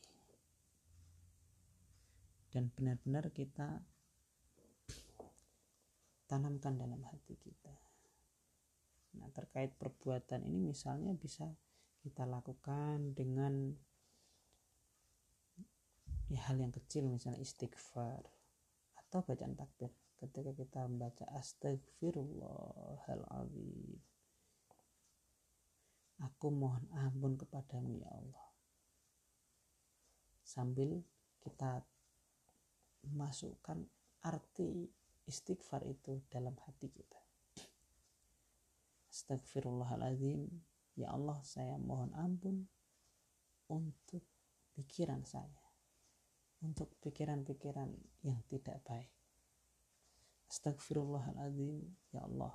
Dan 2.49 2.73
benar-benar 2.73 3.29
kita 3.29 3.90
tanamkan 6.31 6.79
dalam 6.79 7.03
hati 7.11 7.35
kita. 7.35 7.75
Nah, 9.19 9.27
terkait 9.35 9.75
perbuatan 9.75 10.47
ini 10.47 10.71
misalnya 10.71 11.11
bisa 11.19 11.51
kita 12.07 12.23
lakukan 12.23 13.19
dengan 13.19 13.75
ya 16.31 16.47
hal 16.47 16.63
yang 16.63 16.71
kecil 16.71 17.11
misalnya 17.11 17.43
istighfar 17.43 18.23
atau 18.95 19.27
bacaan 19.27 19.59
takbir 19.59 19.91
ketika 20.23 20.55
kita 20.55 20.87
membaca 20.87 21.27
astagfirullahaladzim 21.35 23.99
aku 26.23 26.47
mohon 26.55 26.87
ampun 26.95 27.35
kepadamu 27.35 27.99
ya 27.99 28.07
Allah 28.15 28.47
sambil 30.47 31.03
kita 31.43 31.83
masukkan 33.11 33.91
arti 34.23 34.87
istighfar 35.29 35.85
itu 35.89 36.23
dalam 36.31 36.57
hati 36.69 36.89
kita 36.89 37.21
astagfirullahaladzim 39.11 40.47
ya 40.97 41.13
Allah 41.13 41.41
saya 41.43 41.77
mohon 41.77 42.15
ampun 42.17 42.69
untuk 43.69 44.25
pikiran 44.77 45.27
saya 45.27 45.61
untuk 46.61 46.93
pikiran-pikiran 47.01 47.89
yang 48.21 48.41
tidak 48.53 48.85
baik. 48.85 49.09
Astagfirullahaladzim, 50.53 51.89
ya 52.13 52.27
Allah. 52.29 52.53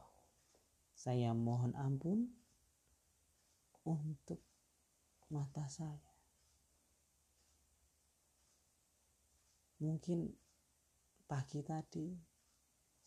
Saya 0.95 1.33
mohon 1.33 1.73
ampun 1.75 2.29
untuk 3.83 4.41
mata 5.33 5.65
saya. 5.67 6.13
Mungkin 9.81 10.31
pagi 11.27 11.59
tadi 11.65 12.15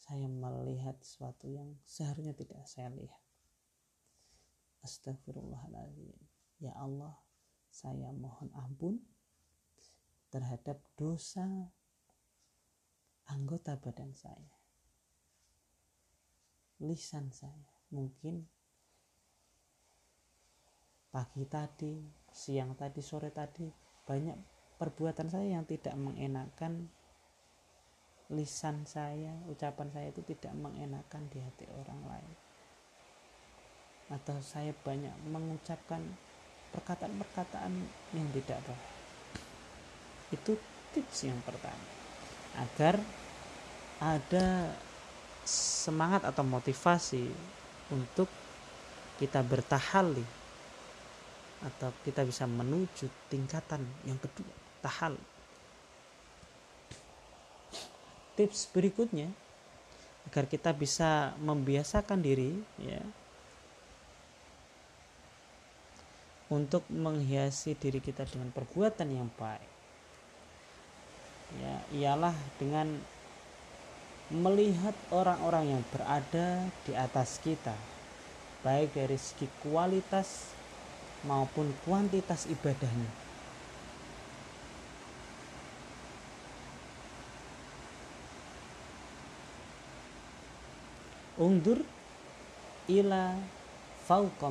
saya 0.09 0.25
melihat 0.25 0.97
sesuatu 1.05 1.53
yang 1.53 1.77
seharusnya 1.85 2.33
tidak 2.33 2.65
saya 2.65 2.89
lihat. 2.97 3.21
Astagfirullahaladzim. 4.81 6.17
Ya 6.65 6.73
Allah, 6.81 7.13
saya 7.69 8.09
mohon 8.17 8.49
ampun 8.57 9.05
terhadap 10.33 10.81
dosa 10.97 11.45
anggota 13.29 13.77
badan 13.77 14.17
saya. 14.17 14.57
Lisan 16.81 17.29
saya 17.29 17.69
mungkin 17.93 18.49
pagi 21.13 21.45
tadi, 21.45 22.01
siang 22.33 22.73
tadi, 22.81 23.05
sore 23.05 23.29
tadi 23.29 23.69
banyak 24.09 24.41
perbuatan 24.81 25.29
saya 25.29 25.61
yang 25.61 25.69
tidak 25.69 25.93
mengenakan 26.01 26.89
lisan 28.29 28.85
saya, 28.85 29.33
ucapan 29.49 29.89
saya 29.89 30.13
itu 30.13 30.21
tidak 30.25 30.53
mengenakan 30.57 31.23
di 31.33 31.41
hati 31.41 31.65
orang 31.73 32.01
lain. 32.05 32.33
Atau 34.13 34.37
saya 34.45 34.73
banyak 34.85 35.13
mengucapkan 35.29 36.01
perkataan-perkataan 36.77 37.73
yang 38.13 38.29
tidak 38.37 38.61
baik. 38.69 38.87
Itu 40.37 40.61
tips 40.93 41.25
yang 41.25 41.41
pertama. 41.45 41.89
Agar 42.61 43.01
ada 43.99 44.77
semangat 45.49 46.29
atau 46.29 46.45
motivasi 46.45 47.25
untuk 47.89 48.29
kita 49.17 49.41
bertahalli 49.41 50.23
atau 51.59 51.91
kita 52.07 52.23
bisa 52.23 52.47
menuju 52.47 53.11
tingkatan 53.27 53.83
yang 54.07 54.21
kedua 54.23 54.53
tahal 54.79 55.19
tips 58.39 58.71
berikutnya 58.71 59.27
agar 60.31 60.47
kita 60.47 60.71
bisa 60.71 61.35
membiasakan 61.43 62.23
diri 62.23 62.55
ya 62.79 63.03
untuk 66.47 66.87
menghiasi 66.87 67.75
diri 67.75 67.99
kita 67.99 68.25
dengan 68.25 68.55
perbuatan 68.55 69.09
yang 69.11 69.29
baik. 69.35 69.71
Ya 71.59 71.75
ialah 71.97 72.37
dengan 72.63 73.03
melihat 74.31 74.95
orang-orang 75.11 75.75
yang 75.75 75.83
berada 75.91 76.69
di 76.85 76.93
atas 76.93 77.41
kita 77.41 77.73
baik 78.61 78.93
dari 78.93 79.17
segi 79.17 79.49
kualitas 79.65 80.53
maupun 81.25 81.73
kuantitas 81.89 82.45
ibadahnya 82.45 83.28
undur 91.39 91.79
ila 92.91 93.39
fauqa 94.07 94.51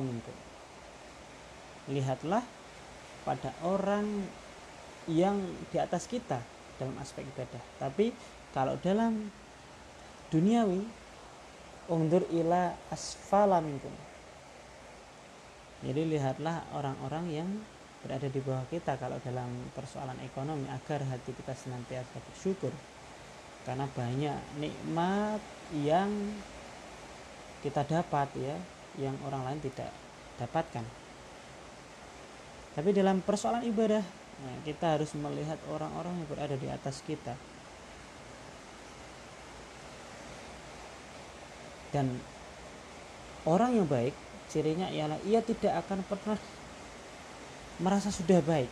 lihatlah 1.88 2.44
pada 3.24 3.52
orang 3.64 4.24
yang 5.08 5.40
di 5.72 5.76
atas 5.80 6.04
kita 6.04 6.40
dalam 6.76 6.94
aspek 7.00 7.24
ibadah. 7.24 7.60
Tapi 7.80 8.12
kalau 8.52 8.76
dalam 8.80 9.32
duniawi 10.28 10.84
undur 11.88 12.24
ila 12.32 12.76
asfala 12.92 13.64
minkum. 13.64 13.92
Jadi 15.80 16.02
lihatlah 16.10 16.68
orang-orang 16.76 17.24
yang 17.32 17.48
berada 18.04 18.28
di 18.28 18.40
bawah 18.42 18.66
kita 18.70 19.00
kalau 19.00 19.16
dalam 19.24 19.48
persoalan 19.72 20.18
ekonomi 20.22 20.68
agar 20.68 21.02
hati 21.08 21.32
kita 21.32 21.56
senantiasa 21.56 22.20
bersyukur. 22.30 22.70
Karena 23.64 23.84
banyak 23.84 24.38
nikmat 24.60 25.40
yang 25.84 26.08
kita 27.58 27.82
dapat 27.82 28.30
ya 28.38 28.56
yang 28.98 29.14
orang 29.26 29.42
lain 29.46 29.60
tidak 29.62 29.90
dapatkan. 30.38 30.84
Tapi 32.78 32.88
dalam 32.94 33.18
persoalan 33.18 33.66
ibadah 33.66 34.02
nah, 34.42 34.56
kita 34.62 34.98
harus 34.98 35.10
melihat 35.18 35.58
orang-orang 35.66 36.14
yang 36.14 36.28
berada 36.30 36.54
di 36.54 36.68
atas 36.70 37.02
kita. 37.02 37.34
Dan 41.90 42.20
orang 43.48 43.74
yang 43.74 43.88
baik 43.88 44.12
cirinya 44.52 44.92
ialah 44.92 45.18
ia 45.24 45.40
tidak 45.42 45.82
akan 45.86 46.04
pernah 46.06 46.38
merasa 47.82 48.14
sudah 48.14 48.38
baik. 48.44 48.70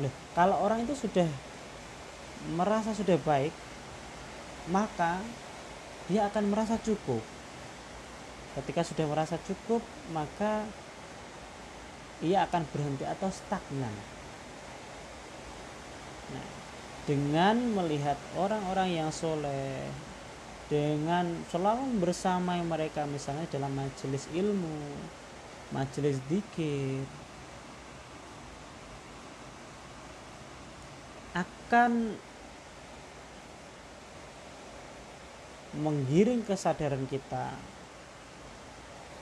Loh, 0.00 0.14
kalau 0.32 0.56
orang 0.64 0.88
itu 0.88 0.96
sudah 0.96 1.28
merasa 2.56 2.90
sudah 2.96 3.20
baik 3.22 3.54
maka 4.70 5.18
dia 6.12 6.28
akan 6.28 6.52
merasa 6.52 6.76
cukup. 6.76 7.24
Ketika 8.60 8.84
sudah 8.84 9.08
merasa 9.08 9.40
cukup 9.40 9.80
maka 10.12 10.68
ia 12.20 12.44
akan 12.44 12.68
berhenti 12.68 13.08
atau 13.08 13.32
stagnan. 13.32 13.96
Nah 16.36 16.62
dengan 17.02 17.58
melihat 17.74 18.14
orang-orang 18.38 18.94
yang 18.94 19.10
soleh 19.10 19.90
dengan 20.70 21.26
selalu 21.50 21.98
bersama 21.98 22.54
mereka 22.62 23.02
misalnya 23.10 23.44
dalam 23.50 23.74
majelis 23.74 24.30
ilmu 24.30 24.78
majelis 25.74 26.22
dikir 26.30 27.02
akan 31.34 32.14
menggiring 35.76 36.44
kesadaran 36.44 37.08
kita 37.08 37.56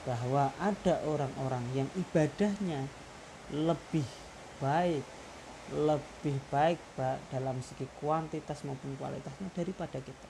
bahwa 0.03 0.49
ada 0.57 0.99
orang-orang 1.05 1.63
yang 1.77 1.89
ibadahnya 1.93 2.89
lebih 3.53 4.07
baik 4.57 5.05
lebih 5.71 6.35
baik 6.51 6.79
dalam 7.31 7.63
segi 7.63 7.87
kuantitas 8.03 8.67
maupun 8.67 8.91
kualitasnya 8.99 9.47
daripada 9.55 10.03
kita. 10.03 10.29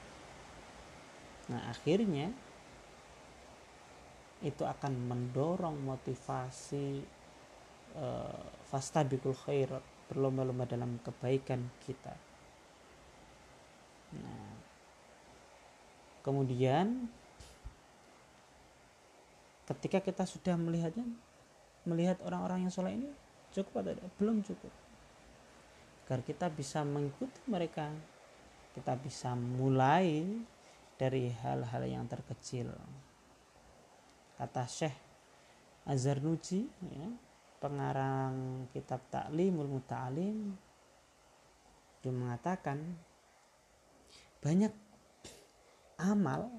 Nah, 1.49 1.73
akhirnya 1.73 2.29
itu 4.45 4.61
akan 4.61 4.93
mendorong 5.09 5.81
motivasi 5.81 7.01
uh, 7.97 8.45
fastabiqul 8.69 9.33
khairat 9.33 9.81
berlomba-lomba 10.13 10.69
dalam 10.69 11.01
kebaikan 11.01 11.65
kita. 11.81 12.13
Nah, 14.21 14.50
kemudian 16.21 17.09
ketika 19.69 20.01
kita 20.01 20.23
sudah 20.25 20.57
melihatnya, 20.57 21.05
melihat 21.85 22.21
orang-orang 22.25 22.65
yang 22.67 22.73
soleh 22.73 22.97
ini 22.97 23.09
cukup 23.51 23.81
atau 23.81 23.93
tidak? 23.93 24.11
Belum 24.21 24.37
cukup. 24.45 24.73
Agar 26.05 26.27
kita 26.27 26.51
bisa 26.51 26.83
mengikuti 26.83 27.39
mereka, 27.47 27.87
kita 28.75 28.99
bisa 28.99 29.31
mulai 29.31 30.27
dari 30.99 31.31
hal-hal 31.31 31.87
yang 31.87 32.03
terkecil. 32.03 32.67
Kata 34.35 34.67
Syekh 34.67 34.95
Azhar 35.87 36.19
Nuji, 36.19 36.67
ya, 36.67 37.09
pengarang 37.63 38.67
kitab 38.75 39.01
Ta'limul 39.07 39.71
Muta'alim 39.71 40.51
dia 42.01 42.09
mengatakan 42.09 42.81
banyak 44.41 44.73
amal 46.01 46.49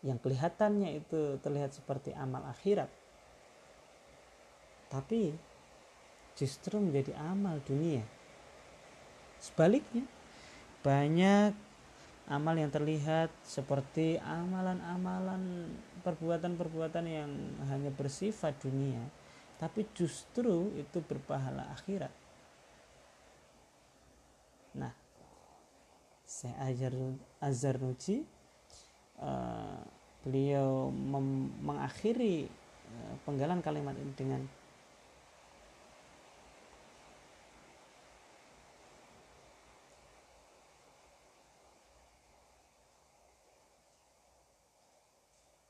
yang 0.00 0.16
kelihatannya 0.16 1.04
itu 1.04 1.36
terlihat 1.42 1.74
seperti 1.74 2.14
amal 2.16 2.40
akhirat 2.48 2.88
tapi 4.88 5.36
justru 6.32 6.80
menjadi 6.80 7.12
amal 7.20 7.60
dunia. 7.62 8.02
Sebaliknya 9.38 10.02
banyak 10.80 11.52
amal 12.28 12.54
yang 12.56 12.72
terlihat 12.72 13.30
seperti 13.44 14.20
amalan-amalan 14.20 15.72
perbuatan-perbuatan 16.02 17.04
yang 17.04 17.30
hanya 17.68 17.92
bersifat 17.92 18.56
dunia 18.60 19.00
tapi 19.58 19.82
justru 19.90 20.70
itu 20.78 21.02
berpahala 21.02 21.66
akhirat. 21.74 22.14
Nah 24.78 24.94
saya 26.22 26.54
ajar 26.70 26.94
Azhar 27.42 27.82
Nuji 27.82 28.22
uh, 29.22 29.80
beliau 30.26 30.90
mengakhiri 31.62 32.46
uh, 32.90 33.14
penggalan 33.22 33.62
kalimat 33.62 33.94
ini 33.96 34.12
dengan 34.18 34.42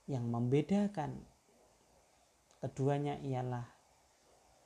yang 0.08 0.24
membedakan 0.24 1.20
keduanya 2.64 3.20
ialah 3.20 3.68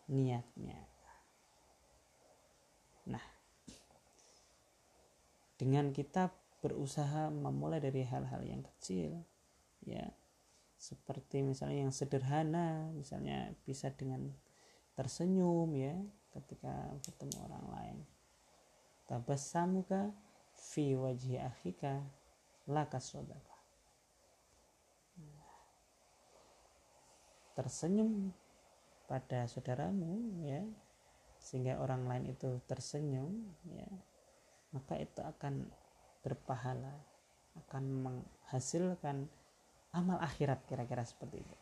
niatnya. 0.07 0.79
Nah, 3.11 3.27
dengan 5.59 5.91
kita 5.91 6.31
berusaha 6.63 7.29
memulai 7.29 7.83
dari 7.83 8.07
hal-hal 8.07 8.41
yang 8.47 8.63
kecil, 8.63 9.27
ya, 9.83 10.15
seperti 10.79 11.43
misalnya 11.43 11.87
yang 11.87 11.95
sederhana, 11.95 12.91
misalnya 12.95 13.55
bisa 13.63 13.91
dengan 13.95 14.35
tersenyum 14.99 15.71
ya 15.79 15.95
ketika 16.35 16.91
ketemu 17.07 17.37
orang 17.47 17.67
lain. 17.71 17.99
Tabassamuka 19.07 20.11
fi 20.55 20.99
wajhi 20.99 21.39
akhika 21.39 22.03
laka 22.67 22.99
sodaka. 22.99 23.55
Tersenyum 27.53 28.33
pada 29.07 29.45
saudaramu 29.45 30.41
ya 30.43 30.65
sehingga 31.37 31.79
orang 31.83 32.09
lain 32.09 32.33
itu 32.33 32.63
tersenyum 32.65 33.45
ya 33.69 33.91
maka 34.73 34.97
itu 34.97 35.21
akan 35.21 35.69
berpahala 36.23 36.95
akan 37.67 37.85
menghasilkan 38.09 39.29
amal 39.93 40.17
akhirat 40.23 40.65
kira-kira 40.65 41.05
seperti 41.05 41.45
itu. 41.45 41.57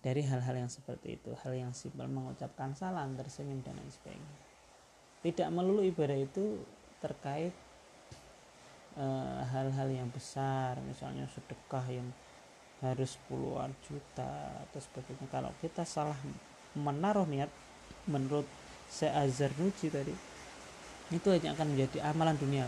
Dari 0.00 0.24
hal-hal 0.24 0.64
yang 0.64 0.72
seperti 0.72 1.20
itu 1.20 1.36
hal 1.44 1.52
yang 1.52 1.76
simpel 1.76 2.08
mengucapkan 2.08 2.72
salam 2.72 3.12
tersenyum 3.20 3.60
dan 3.60 3.76
lain 3.76 3.92
sebagainya. 3.92 4.34
Tidak 5.20 5.48
melulu 5.52 5.84
ibadah 5.84 6.16
itu 6.16 6.64
terkait 7.04 7.52
eh, 8.96 9.40
hal-hal 9.52 9.88
uh, 9.92 9.96
yang 10.00 10.08
besar 10.08 10.80
misalnya 10.88 11.28
sedekah 11.28 11.84
yang 11.92 12.08
harus 12.80 13.20
puluhan 13.28 13.76
juta 13.84 14.64
atau 14.64 14.80
sebagainya. 14.80 15.28
Kalau 15.28 15.52
kita 15.60 15.84
salah 15.84 16.16
menaruh 16.72 17.28
niat 17.28 17.52
menurut 18.08 18.48
Azhar 19.04 19.52
Nuji 19.60 19.92
tadi 19.92 20.29
itu 21.10 21.28
hanya 21.30 21.54
akan 21.58 21.66
menjadi 21.74 21.98
amalan 22.06 22.38
dunia. 22.38 22.66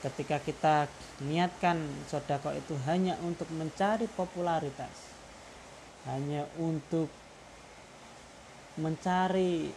Ketika 0.00 0.38
kita 0.40 0.86
niatkan 1.26 1.82
sodako 2.06 2.54
itu 2.54 2.78
hanya 2.86 3.18
untuk 3.26 3.50
mencari 3.50 4.06
popularitas 4.14 5.08
hanya 6.06 6.46
untuk 6.56 7.10
mencari 8.78 9.74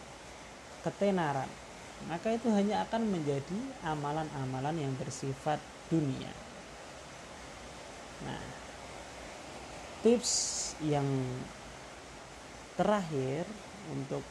ketenaran 0.85 1.49
maka 2.09 2.33
itu 2.33 2.49
hanya 2.49 2.81
akan 2.85 3.13
menjadi 3.13 3.59
amalan-amalan 3.85 4.73
yang 4.73 4.93
bersifat 4.97 5.61
dunia. 5.89 6.33
Nah 8.25 8.41
tips 10.01 10.33
yang 10.81 11.05
terakhir 12.73 13.45
untuk 13.93 14.25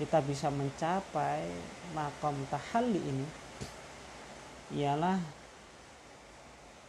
kita 0.00 0.24
bisa 0.24 0.48
mencapai 0.48 1.44
makom 1.92 2.32
tahalli 2.48 3.04
ini 3.04 3.26
ialah 4.80 5.20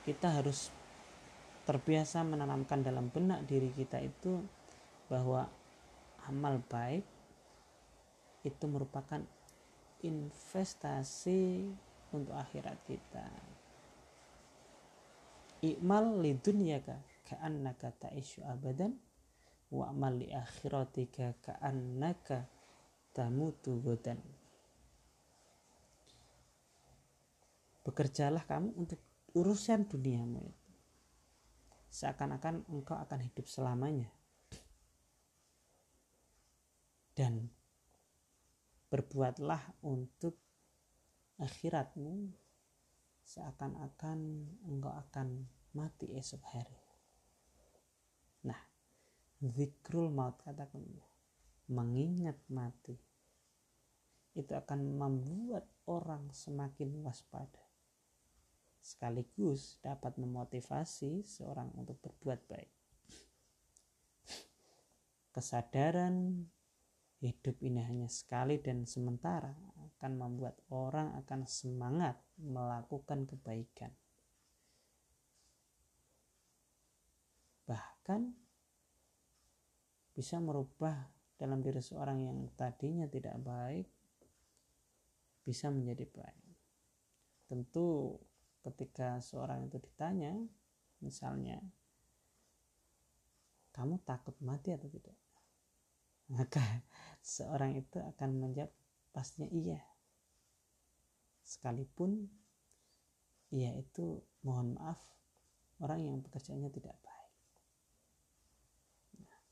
kita 0.07 0.31
harus 0.31 0.71
terbiasa 1.67 2.23
menanamkan 2.23 2.79
dalam 2.79 3.11
benak 3.11 3.43
diri 3.43 3.67
kita 3.75 3.99
itu 3.99 4.39
bahwa 5.11 5.43
amal 6.23 6.63
baik 6.71 7.03
itu 8.47 8.63
merupakan 8.71 9.19
investasi 10.07 11.67
untuk 12.15 12.31
akhirat 12.31 12.79
kita. 12.87 13.27
Ikmal 15.67 16.15
lidunyaka 16.23 16.95
ka'annaka 17.27 17.91
ta'ishu 18.07 18.39
abadan 18.47 18.95
wa 19.67 19.91
amal 19.91 20.15
li 20.15 20.31
akhiratika 20.31 21.35
ka'annaka 21.43 22.60
tamutu 23.11 23.79
godan 23.83 24.19
bekerjalah 27.81 28.45
kamu 28.45 28.77
untuk 28.77 29.01
urusan 29.33 29.89
duniamu 29.89 30.41
itu. 30.45 30.71
Seakan-akan 31.91 32.71
engkau 32.71 32.95
akan 32.95 33.19
hidup 33.19 33.45
selamanya. 33.51 34.07
Dan 37.11 37.51
berbuatlah 38.87 39.75
untuk 39.83 40.39
akhiratmu. 41.41 42.31
Seakan-akan 43.27 44.19
engkau 44.67 44.91
akan 44.91 45.47
mati 45.75 46.11
esok 46.15 46.43
hari. 46.51 46.79
Nah, 48.47 48.59
zikrul 49.39 50.11
maut 50.11 50.39
katakan 50.43 50.83
mengingat 51.71 52.35
mati 52.51 52.99
itu 54.35 54.51
akan 54.51 54.95
membuat 54.95 55.67
orang 55.87 56.27
semakin 56.35 56.99
waspada 57.03 57.71
sekaligus 58.81 59.77
dapat 59.79 60.17
memotivasi 60.17 61.21
seorang 61.21 61.69
untuk 61.77 62.01
berbuat 62.01 62.39
baik. 62.49 62.73
Kesadaran 65.31 66.43
hidup 67.21 67.55
ini 67.61 67.79
hanya 67.85 68.09
sekali 68.09 68.57
dan 68.59 68.83
sementara 68.89 69.53
akan 69.95 70.11
membuat 70.17 70.57
orang 70.73 71.13
akan 71.21 71.45
semangat 71.45 72.17
melakukan 72.41 73.29
kebaikan. 73.29 73.93
Bahkan 77.69 78.21
bisa 80.11 80.41
merubah 80.41 81.20
dalam 81.41 81.65
diri 81.65 81.81
seorang 81.81 82.21
yang 82.21 82.37
tadinya 82.53 83.09
tidak 83.09 83.33
baik 83.41 83.89
bisa 85.41 85.73
menjadi 85.73 86.05
baik. 86.05 86.53
Tentu 87.49 88.13
ketika 88.61 89.17
seorang 89.17 89.65
itu 89.65 89.81
ditanya 89.81 90.37
misalnya 91.01 91.57
kamu 93.73 93.97
takut 94.05 94.37
mati 94.45 94.69
atau 94.69 94.85
tidak? 94.85 95.17
Maka 96.37 96.61
seorang 97.25 97.73
itu 97.73 97.97
akan 97.97 98.29
menjawab 98.37 98.69
pastinya 99.11 99.49
iya 99.51 99.81
sekalipun 101.51 102.31
ia 103.51 103.75
itu 103.75 104.23
mohon 104.47 104.79
maaf 104.79 105.03
orang 105.83 106.07
yang 106.07 106.17
pekerjaannya 106.23 106.71
tidak 106.71 106.95
baik 107.03 107.33
nah, 109.27 109.43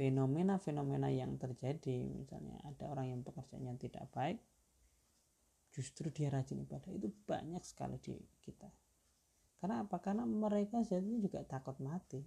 fenomena-fenomena 0.00 1.12
yang 1.12 1.36
terjadi 1.36 2.08
misalnya 2.08 2.56
ada 2.64 2.88
orang 2.88 3.12
yang 3.12 3.20
pekerjaannya 3.20 3.76
tidak 3.76 4.08
baik 4.16 4.40
justru 5.70 6.08
dia 6.08 6.32
rajin 6.32 6.64
ibadah. 6.64 6.88
Itu 6.88 7.12
banyak 7.28 7.62
sekali 7.62 8.00
di 8.00 8.16
kita. 8.42 8.72
Karena 9.60 9.84
apa? 9.84 10.00
Karena 10.00 10.24
mereka 10.24 10.80
jadinya 10.80 11.20
juga 11.20 11.44
takut 11.44 11.76
mati. 11.84 12.24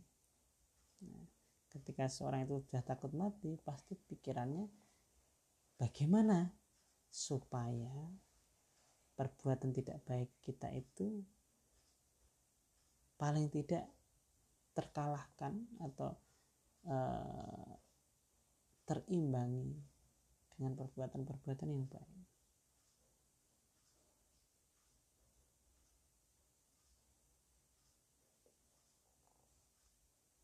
Nah, 1.03 1.25
ketika 1.73 2.07
seorang 2.07 2.45
itu 2.45 2.61
sudah 2.61 2.85
takut 2.85 3.11
mati 3.11 3.57
pasti 3.57 3.97
pikirannya 3.97 4.69
bagaimana 5.81 6.45
supaya 7.09 7.91
perbuatan 9.17 9.73
tidak 9.73 10.05
baik 10.05 10.29
kita 10.45 10.69
itu 10.69 11.25
paling 13.17 13.49
tidak 13.49 13.89
terkalahkan 14.77 15.65
atau 15.81 16.13
uh, 16.87 17.73
terimbangi 18.83 19.79
dengan 20.53 20.73
perbuatan-perbuatan 20.77 21.69
yang 21.71 21.87
baik. 21.89 22.23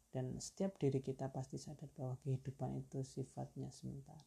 Dan 0.09 0.41
setiap 0.41 0.75
diri 0.81 1.05
kita 1.05 1.29
pasti 1.29 1.61
sadar 1.61 1.87
bahwa 1.93 2.17
kehidupan 2.25 2.75
itu 2.81 3.05
sifatnya 3.05 3.69
sementara. 3.69 4.25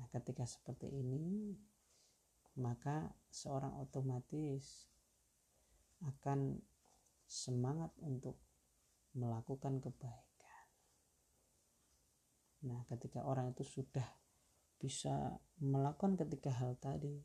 Nah, 0.00 0.08
ketika 0.10 0.48
seperti 0.48 0.88
ini, 0.88 1.52
maka 2.56 3.12
seorang 3.28 3.76
otomatis 3.76 4.88
akan 6.02 6.56
semangat 7.28 7.92
untuk 8.00 8.40
melakukan 9.12 9.80
kebaikan. 9.80 10.25
Nah, 12.66 12.82
ketika 12.90 13.22
orang 13.22 13.54
itu 13.54 13.62
sudah 13.62 14.06
bisa 14.82 15.38
melakukan 15.62 16.18
ketiga 16.18 16.50
hal 16.50 16.74
tadi, 16.82 17.22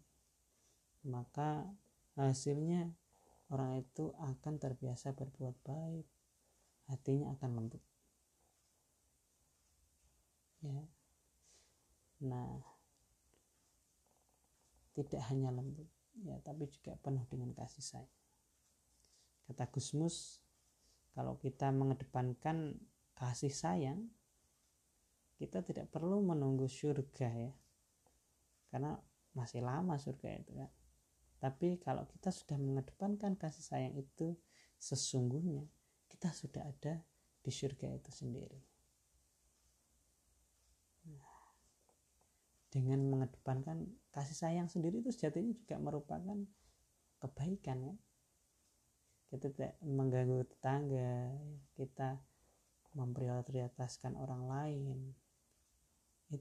maka 1.09 1.65
hasilnya 2.13 2.93
orang 3.49 3.81
itu 3.81 4.13
akan 4.21 4.61
terbiasa 4.61 5.17
berbuat 5.17 5.57
baik, 5.65 6.05
hatinya 6.93 7.33
akan 7.35 7.49
lembut. 7.57 7.83
Ya, 10.61 10.85
Nah, 12.21 12.61
tidak 14.93 15.25
hanya 15.33 15.49
lembut, 15.49 15.89
ya, 16.21 16.37
tapi 16.45 16.69
juga 16.69 16.93
penuh 17.01 17.25
dengan 17.25 17.49
kasih 17.57 17.81
sayang. 17.81 18.17
Kata 19.49 19.65
Gusmus, 19.73 20.37
kalau 21.17 21.41
kita 21.41 21.73
mengedepankan 21.73 22.77
kasih 23.17 23.49
sayang, 23.49 24.05
kita 25.41 25.65
tidak 25.65 25.89
perlu 25.89 26.21
menunggu 26.21 26.69
surga 26.69 27.29
ya, 27.33 27.53
karena 28.69 28.93
masih 29.33 29.65
lama 29.65 29.97
surga 29.97 30.29
itu 30.37 30.53
kan. 30.53 30.69
Tapi 31.41 31.81
kalau 31.81 32.05
kita 32.05 32.29
sudah 32.29 32.61
mengedepankan 32.61 33.33
kasih 33.33 33.65
sayang 33.65 33.97
itu 33.97 34.37
sesungguhnya 34.77 35.65
kita 36.05 36.29
sudah 36.29 36.69
ada 36.69 37.01
di 37.41 37.49
surga 37.49 37.89
itu 37.97 38.13
sendiri. 38.13 38.61
dengan 42.71 43.03
mengedepankan 43.03 43.83
kasih 44.15 44.47
sayang 44.47 44.71
sendiri 44.71 45.03
itu 45.03 45.11
sejatinya 45.11 45.51
juga 45.51 45.75
merupakan 45.75 46.39
kebaikan 47.19 47.77
ya 47.83 47.95
kita 49.27 49.51
tidak 49.51 49.73
mengganggu 49.83 50.47
tetangga 50.47 51.35
kita 51.75 52.23
memprioritaskan 52.95 54.15
orang 54.15 54.47
lain 54.47 54.97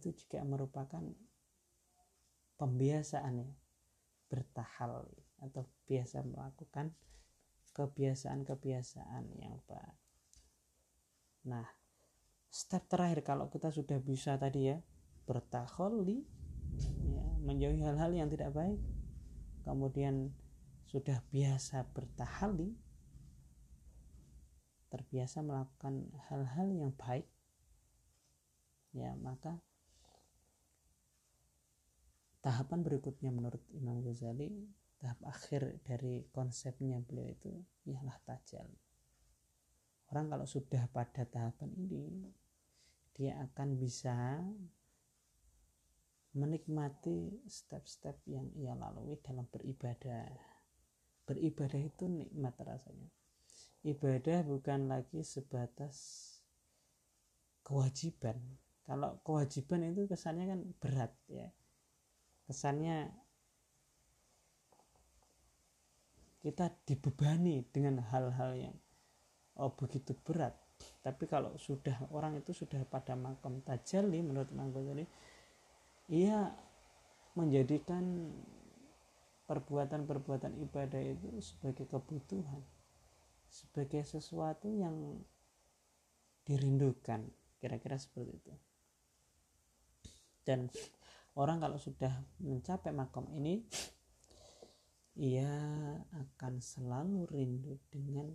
itu 0.01 0.17
juga 0.17 0.41
merupakan 0.49 1.05
pembiasaan 2.57 3.45
ya 3.45 3.53
bertahal 4.33 5.05
atau 5.45 5.69
biasa 5.85 6.25
melakukan 6.25 6.97
kebiasaan-kebiasaan 7.77 9.25
yang 9.37 9.61
baik. 9.69 9.99
Nah, 11.45 11.67
step 12.51 12.89
terakhir 12.91 13.23
kalau 13.23 13.53
kita 13.53 13.69
sudah 13.71 14.01
bisa 14.03 14.35
tadi 14.41 14.75
ya 14.75 14.77
bertakholi 15.29 16.27
ya, 17.07 17.27
menjauhi 17.39 17.81
hal-hal 17.87 18.11
yang 18.11 18.27
tidak 18.27 18.51
baik 18.51 18.83
kemudian 19.63 20.35
sudah 20.91 21.23
biasa 21.31 21.87
bertahali 21.95 22.75
terbiasa 24.91 25.47
melakukan 25.47 26.11
hal-hal 26.27 26.69
yang 26.75 26.91
baik 26.99 27.31
ya 28.91 29.15
maka 29.23 29.63
tahapan 32.41 32.81
berikutnya 32.85 33.31
menurut 33.33 33.63
Imam 33.77 34.01
Ghazali 34.05 34.49
tahap 35.01 35.21
akhir 35.25 35.81
dari 35.85 36.29
konsepnya 36.33 37.01
beliau 37.01 37.33
itu 37.33 37.53
ialah 37.89 38.17
tajal 38.25 38.69
orang 40.13 40.27
kalau 40.29 40.47
sudah 40.49 40.85
pada 40.93 41.25
tahapan 41.25 41.71
ini 41.77 42.29
dia 43.17 43.37
akan 43.37 43.77
bisa 43.77 44.41
menikmati 46.35 47.43
step-step 47.51 48.23
yang 48.31 48.47
ia 48.55 48.75
lalui 48.79 49.19
dalam 49.19 49.47
beribadah. 49.51 50.31
Beribadah 51.27 51.81
itu 51.83 52.07
nikmat 52.07 52.55
rasanya. 52.63 53.11
Ibadah 53.83 54.47
bukan 54.47 54.87
lagi 54.87 55.27
sebatas 55.27 56.27
kewajiban. 57.67 58.39
Kalau 58.87 59.19
kewajiban 59.23 59.91
itu 59.91 60.07
kesannya 60.11 60.45
kan 60.51 60.61
berat 60.79 61.13
ya. 61.31 61.51
Kesannya 62.51 63.07
kita 66.43 66.67
dibebani 66.83 67.63
dengan 67.71 68.03
hal-hal 68.11 68.59
yang 68.59 68.77
oh 69.63 69.71
begitu 69.71 70.19
berat. 70.27 70.59
Tapi 71.05 71.31
kalau 71.31 71.55
sudah 71.61 72.11
orang 72.11 72.43
itu 72.43 72.51
sudah 72.51 72.83
pada 72.89 73.15
makam 73.15 73.63
tajali 73.63 74.19
menurut 74.25 74.51
Imam 74.51 74.75
Ghazali 74.75 75.07
ia 76.11 76.51
menjadikan 77.39 78.35
perbuatan-perbuatan 79.47 80.59
ibadah 80.67 80.99
itu 80.99 81.39
sebagai 81.39 81.87
kebutuhan 81.87 82.63
sebagai 83.51 84.03
sesuatu 84.03 84.67
yang 84.71 85.23
dirindukan 86.47 87.23
kira-kira 87.63 87.99
seperti 87.99 88.31
itu 88.35 88.55
dan 90.43 90.67
orang 91.41 91.65
kalau 91.65 91.81
sudah 91.81 92.13
mencapai 92.45 92.93
makom 92.93 93.33
ini 93.33 93.65
ia 95.17 95.49
akan 96.13 96.61
selalu 96.61 97.25
rindu 97.33 97.81
dengan 97.89 98.29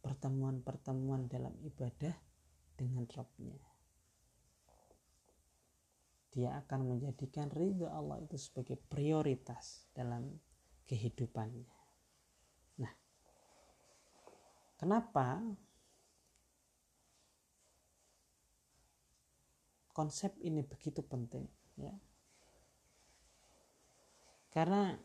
pertemuan-pertemuan 0.00 1.26
dalam 1.26 1.52
ibadah 1.66 2.14
dengan 2.78 3.04
Robnya 3.10 3.70
dia 6.30 6.62
akan 6.62 6.94
menjadikan 6.94 7.50
ridho 7.50 7.90
Allah 7.90 8.22
itu 8.22 8.38
sebagai 8.38 8.78
prioritas 8.78 9.90
dalam 9.90 10.30
kehidupannya. 10.86 11.74
Nah, 12.78 12.92
kenapa 14.78 15.42
konsep 19.90 20.38
ini 20.38 20.62
begitu 20.62 21.02
penting? 21.02 21.50
Ya, 21.74 21.98
karena 24.50 24.98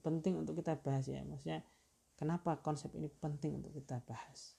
penting 0.00 0.38
untuk 0.38 0.60
kita 0.60 0.78
bahas 0.78 1.08
ya, 1.10 1.24
maksudnya 1.26 1.66
kenapa 2.14 2.60
konsep 2.62 2.94
ini 2.94 3.10
penting 3.10 3.58
untuk 3.58 3.74
kita 3.74 3.98
bahas? 4.06 4.54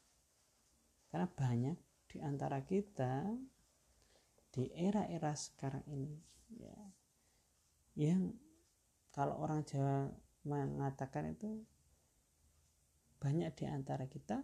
Karena 1.08 1.30
banyak 1.30 1.78
di 2.12 2.18
antara 2.20 2.60
kita 2.68 3.32
di 4.52 4.68
era-era 4.76 5.32
sekarang 5.32 5.88
ini 5.88 6.20
ya 6.60 6.76
yang 7.96 8.36
kalau 9.16 9.40
orang 9.40 9.64
Jawa 9.64 10.12
mengatakan 10.44 11.32
itu 11.32 11.64
banyak 13.24 13.56
di 13.56 13.66
antara 13.72 14.12
kita 14.12 14.44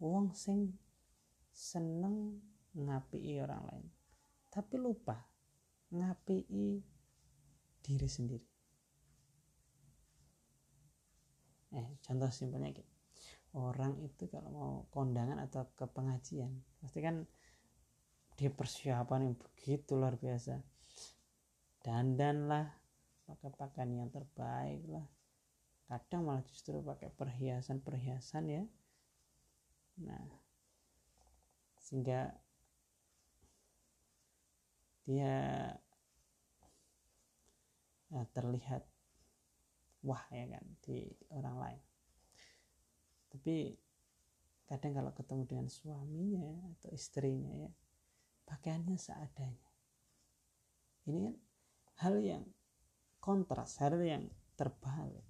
wong 0.00 0.32
sing 0.32 0.72
seneng 1.52 2.40
ngapi 2.72 3.44
orang 3.44 3.62
lain 3.68 3.86
tapi 4.48 4.80
lupa 4.80 5.20
ngapi 5.92 6.36
diri 7.84 8.08
sendiri. 8.08 8.48
Eh 11.74 11.88
contoh 12.00 12.30
simpelnya 12.30 12.70
gitu 12.72 12.94
orang 13.54 14.02
itu 14.02 14.26
kalau 14.26 14.50
mau 14.50 14.74
kondangan 14.90 15.38
atau 15.38 15.70
ke 15.78 15.86
pengajian 15.86 16.50
pasti 16.82 16.98
kan 16.98 17.22
di 18.34 18.50
persiapan 18.50 19.30
yang 19.30 19.36
begitu 19.38 19.94
luar 19.94 20.18
biasa. 20.18 20.58
Dandan 21.84 22.50
lah 22.50 22.66
pakai 23.24 23.50
pakaian 23.54 23.94
yang 23.94 24.10
terbaik 24.10 24.82
lah 24.90 25.06
kadang 25.86 26.26
malah 26.26 26.42
justru 26.48 26.82
pakai 26.82 27.12
perhiasan-perhiasan 27.14 28.44
ya. 28.50 28.64
Nah 30.02 30.26
sehingga 31.78 32.34
dia 35.04 35.36
ya, 38.12 38.22
terlihat 38.32 38.84
wah 40.04 40.24
ya 40.32 40.44
kan 40.48 40.64
di 40.84 41.08
orang 41.32 41.56
lain. 41.60 41.82
Tapi 43.32 43.54
kadang 44.64 44.92
kalau 44.96 45.12
ketemu 45.12 45.42
dengan 45.44 45.68
suaminya 45.68 46.50
atau 46.76 46.88
istrinya 46.92 47.52
ya 47.52 47.72
pakaiannya 48.44 48.96
seadanya. 48.96 49.68
Ini 51.04 51.18
kan 51.20 51.36
hal 52.04 52.16
yang 52.20 52.44
kontras 53.20 53.80
hal 53.80 53.96
yang 54.00 54.28
terbalik. 54.56 55.24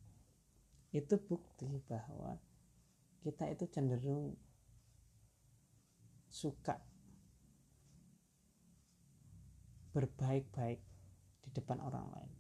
Itu 0.95 1.19
bukti 1.19 1.83
bahwa 1.87 2.39
kita 3.23 3.51
itu 3.51 3.67
cenderung 3.67 4.39
suka 6.31 6.79
berbaik-baik 9.95 10.83
di 11.47 11.49
depan 11.55 11.79
orang 11.79 12.07
lain 12.11 12.33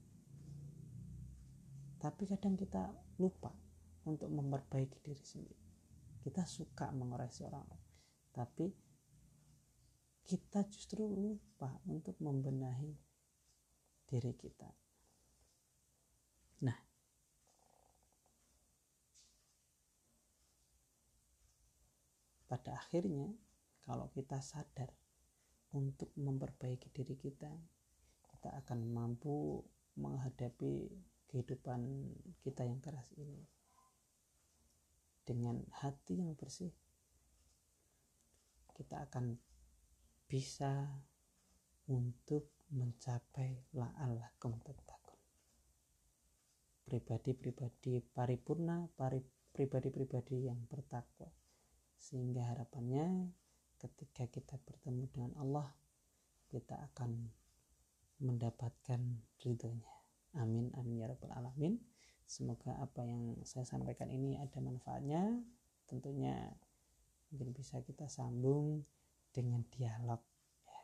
tapi 2.02 2.26
kadang 2.26 2.58
kita 2.58 2.90
lupa 3.22 3.54
untuk 4.04 4.28
memperbaiki 4.28 4.98
diri 5.00 5.22
sendiri 5.22 5.64
kita 6.26 6.42
suka 6.44 6.90
mengoreksi 6.90 7.46
orang 7.46 7.64
lain 7.70 7.84
tapi 8.34 8.66
kita 10.24 10.64
justru 10.72 11.04
lupa 11.04 11.68
untuk 11.84 12.16
membenahi 12.16 12.96
diri 14.08 14.32
kita. 14.32 14.72
Nah, 16.64 16.78
pada 22.48 22.72
akhirnya 22.80 23.36
kalau 23.84 24.08
kita 24.16 24.40
sadar 24.40 24.88
untuk 25.74 26.14
memperbaiki 26.14 26.94
diri 26.94 27.18
kita, 27.18 27.50
kita 28.30 28.50
akan 28.62 28.86
mampu 28.86 29.58
menghadapi 29.98 30.90
kehidupan 31.26 32.14
kita 32.46 32.62
yang 32.62 32.78
keras 32.78 33.10
ini 33.18 33.42
dengan 35.26 35.58
hati 35.82 36.22
yang 36.22 36.38
bersih. 36.38 36.70
Kita 38.74 39.06
akan 39.10 39.34
bisa 40.30 40.86
untuk 41.90 42.54
mencapai 42.74 43.70
la'allakum 43.74 44.58
tattaqun. 44.62 45.18
Pribadi-pribadi 46.84 48.02
paripurna, 48.02 48.86
pribadi-pribadi 49.54 50.50
yang 50.50 50.58
bertakwa. 50.68 51.30
Sehingga 51.96 52.52
harapannya 52.52 53.32
ketika 53.84 54.24
kita 54.28 54.56
bertemu 54.64 55.04
dengan 55.12 55.32
Allah, 55.36 55.68
kita 56.48 56.80
akan 56.92 57.28
mendapatkan 58.24 59.00
ridhonya. 59.44 59.92
Amin, 60.40 60.72
amin 60.74 61.04
ya 61.04 61.06
rabbal 61.12 61.36
alamin. 61.36 61.76
Semoga 62.24 62.80
apa 62.80 63.04
yang 63.04 63.36
saya 63.44 63.68
sampaikan 63.68 64.08
ini 64.08 64.40
ada 64.40 64.56
manfaatnya. 64.64 65.44
Tentunya 65.84 66.48
mungkin 67.34 67.50
bisa 67.52 67.82
kita 67.82 68.06
sambung 68.06 68.86
dengan 69.34 69.66
dialog 69.74 70.22
ya. 70.62 70.80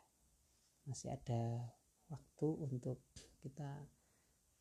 masih 0.91 1.15
ada 1.15 1.71
waktu 2.11 2.49
untuk 2.59 2.99
kita 3.39 3.87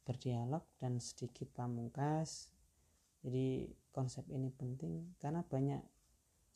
berdialog 0.06 0.62
dan 0.78 1.02
sedikit 1.02 1.50
pamungkas 1.58 2.54
jadi 3.26 3.74
konsep 3.90 4.22
ini 4.30 4.54
penting 4.54 5.18
karena 5.18 5.42
banyak 5.42 5.82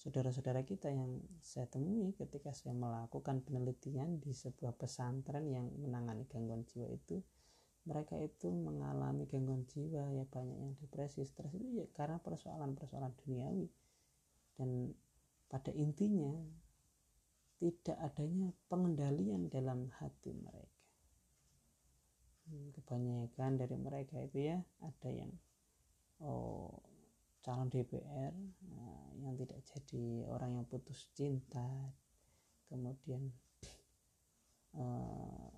saudara-saudara 0.03 0.67
kita 0.67 0.91
yang 0.91 1.23
saya 1.39 1.63
temui 1.71 2.11
ketika 2.19 2.51
saya 2.51 2.75
melakukan 2.75 3.39
penelitian 3.39 4.19
di 4.19 4.35
sebuah 4.35 4.75
pesantren 4.75 5.47
yang 5.47 5.71
menangani 5.79 6.27
gangguan 6.27 6.67
jiwa 6.67 6.91
itu 6.91 7.23
mereka 7.83 8.15
itu 8.15 8.47
mengalami 8.47 9.27
gangguan 9.27 9.67
jiwa 9.67 10.07
ya 10.15 10.23
banyak 10.23 10.55
yang 10.55 10.73
depresi 10.79 11.27
stres 11.27 11.51
itu 11.51 11.83
ya 11.83 11.85
karena 11.91 12.15
persoalan-persoalan 12.23 13.11
duniawi. 13.23 13.67
Dan 14.55 14.95
pada 15.51 15.71
intinya 15.75 16.31
tidak 17.59 17.97
adanya 17.99 18.55
pengendalian 18.71 19.51
dalam 19.51 19.91
hati 19.99 20.31
mereka. 20.31 20.79
Hmm, 22.47 22.71
kebanyakan 22.75 23.51
dari 23.59 23.75
mereka 23.79 24.19
itu 24.19 24.51
ya 24.51 24.59
ada 24.83 25.09
yang 25.11 25.31
oh 26.23 26.75
calon 27.43 27.67
DPR 27.67 28.31
nah, 28.71 29.07
yang 29.19 29.35
tidak 29.35 29.59
jadi 29.67 30.25
orang 30.31 30.57
yang 30.57 30.65
putus 30.65 31.11
cinta 31.11 31.67
kemudian 32.71 33.29
uh, 34.79 35.51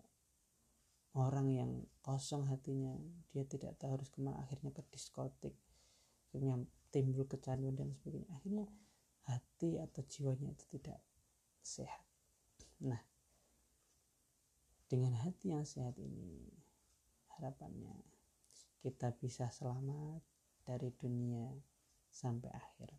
orang 1.15 1.47
yang 1.53 1.71
kosong 2.01 2.49
hatinya 2.49 2.91
dia 3.31 3.45
tidak 3.47 3.77
tahu 3.77 3.95
harus 4.01 4.09
ke 4.11 4.19
mana 4.19 4.41
akhirnya 4.41 4.73
ke 4.73 4.81
diskotik 4.89 5.55
akhirnya 6.27 6.59
timbul 6.91 7.23
kecanduan 7.29 7.77
dan 7.77 7.93
sebagainya 7.95 8.33
akhirnya 8.35 8.65
hati 9.25 9.81
atau 9.81 10.01
jiwanya 10.05 10.53
itu 10.53 10.65
tidak 10.77 11.01
sehat. 11.65 12.05
Nah, 12.85 13.01
dengan 14.85 15.17
hati 15.17 15.49
yang 15.49 15.65
sehat 15.65 15.97
ini, 15.97 16.45
harapannya 17.37 17.97
kita 18.85 19.17
bisa 19.17 19.49
selamat 19.49 20.21
dari 20.61 20.93
dunia 20.93 21.49
sampai 22.15 22.47
akhir. 22.55 22.95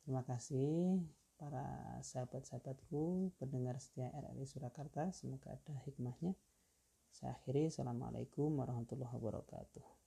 Terima 0.00 0.24
kasih 0.24 1.04
para 1.36 2.00
sahabat-sahabatku 2.00 3.36
pendengar 3.36 3.76
setia 3.76 4.08
RRI 4.16 4.48
Surakarta. 4.48 5.12
Semoga 5.12 5.52
ada 5.52 5.76
hikmahnya. 5.84 6.32
Saya 7.12 7.36
akhiri. 7.36 7.68
Assalamualaikum 7.68 8.48
warahmatullahi 8.56 9.12
wabarakatuh. 9.12 10.03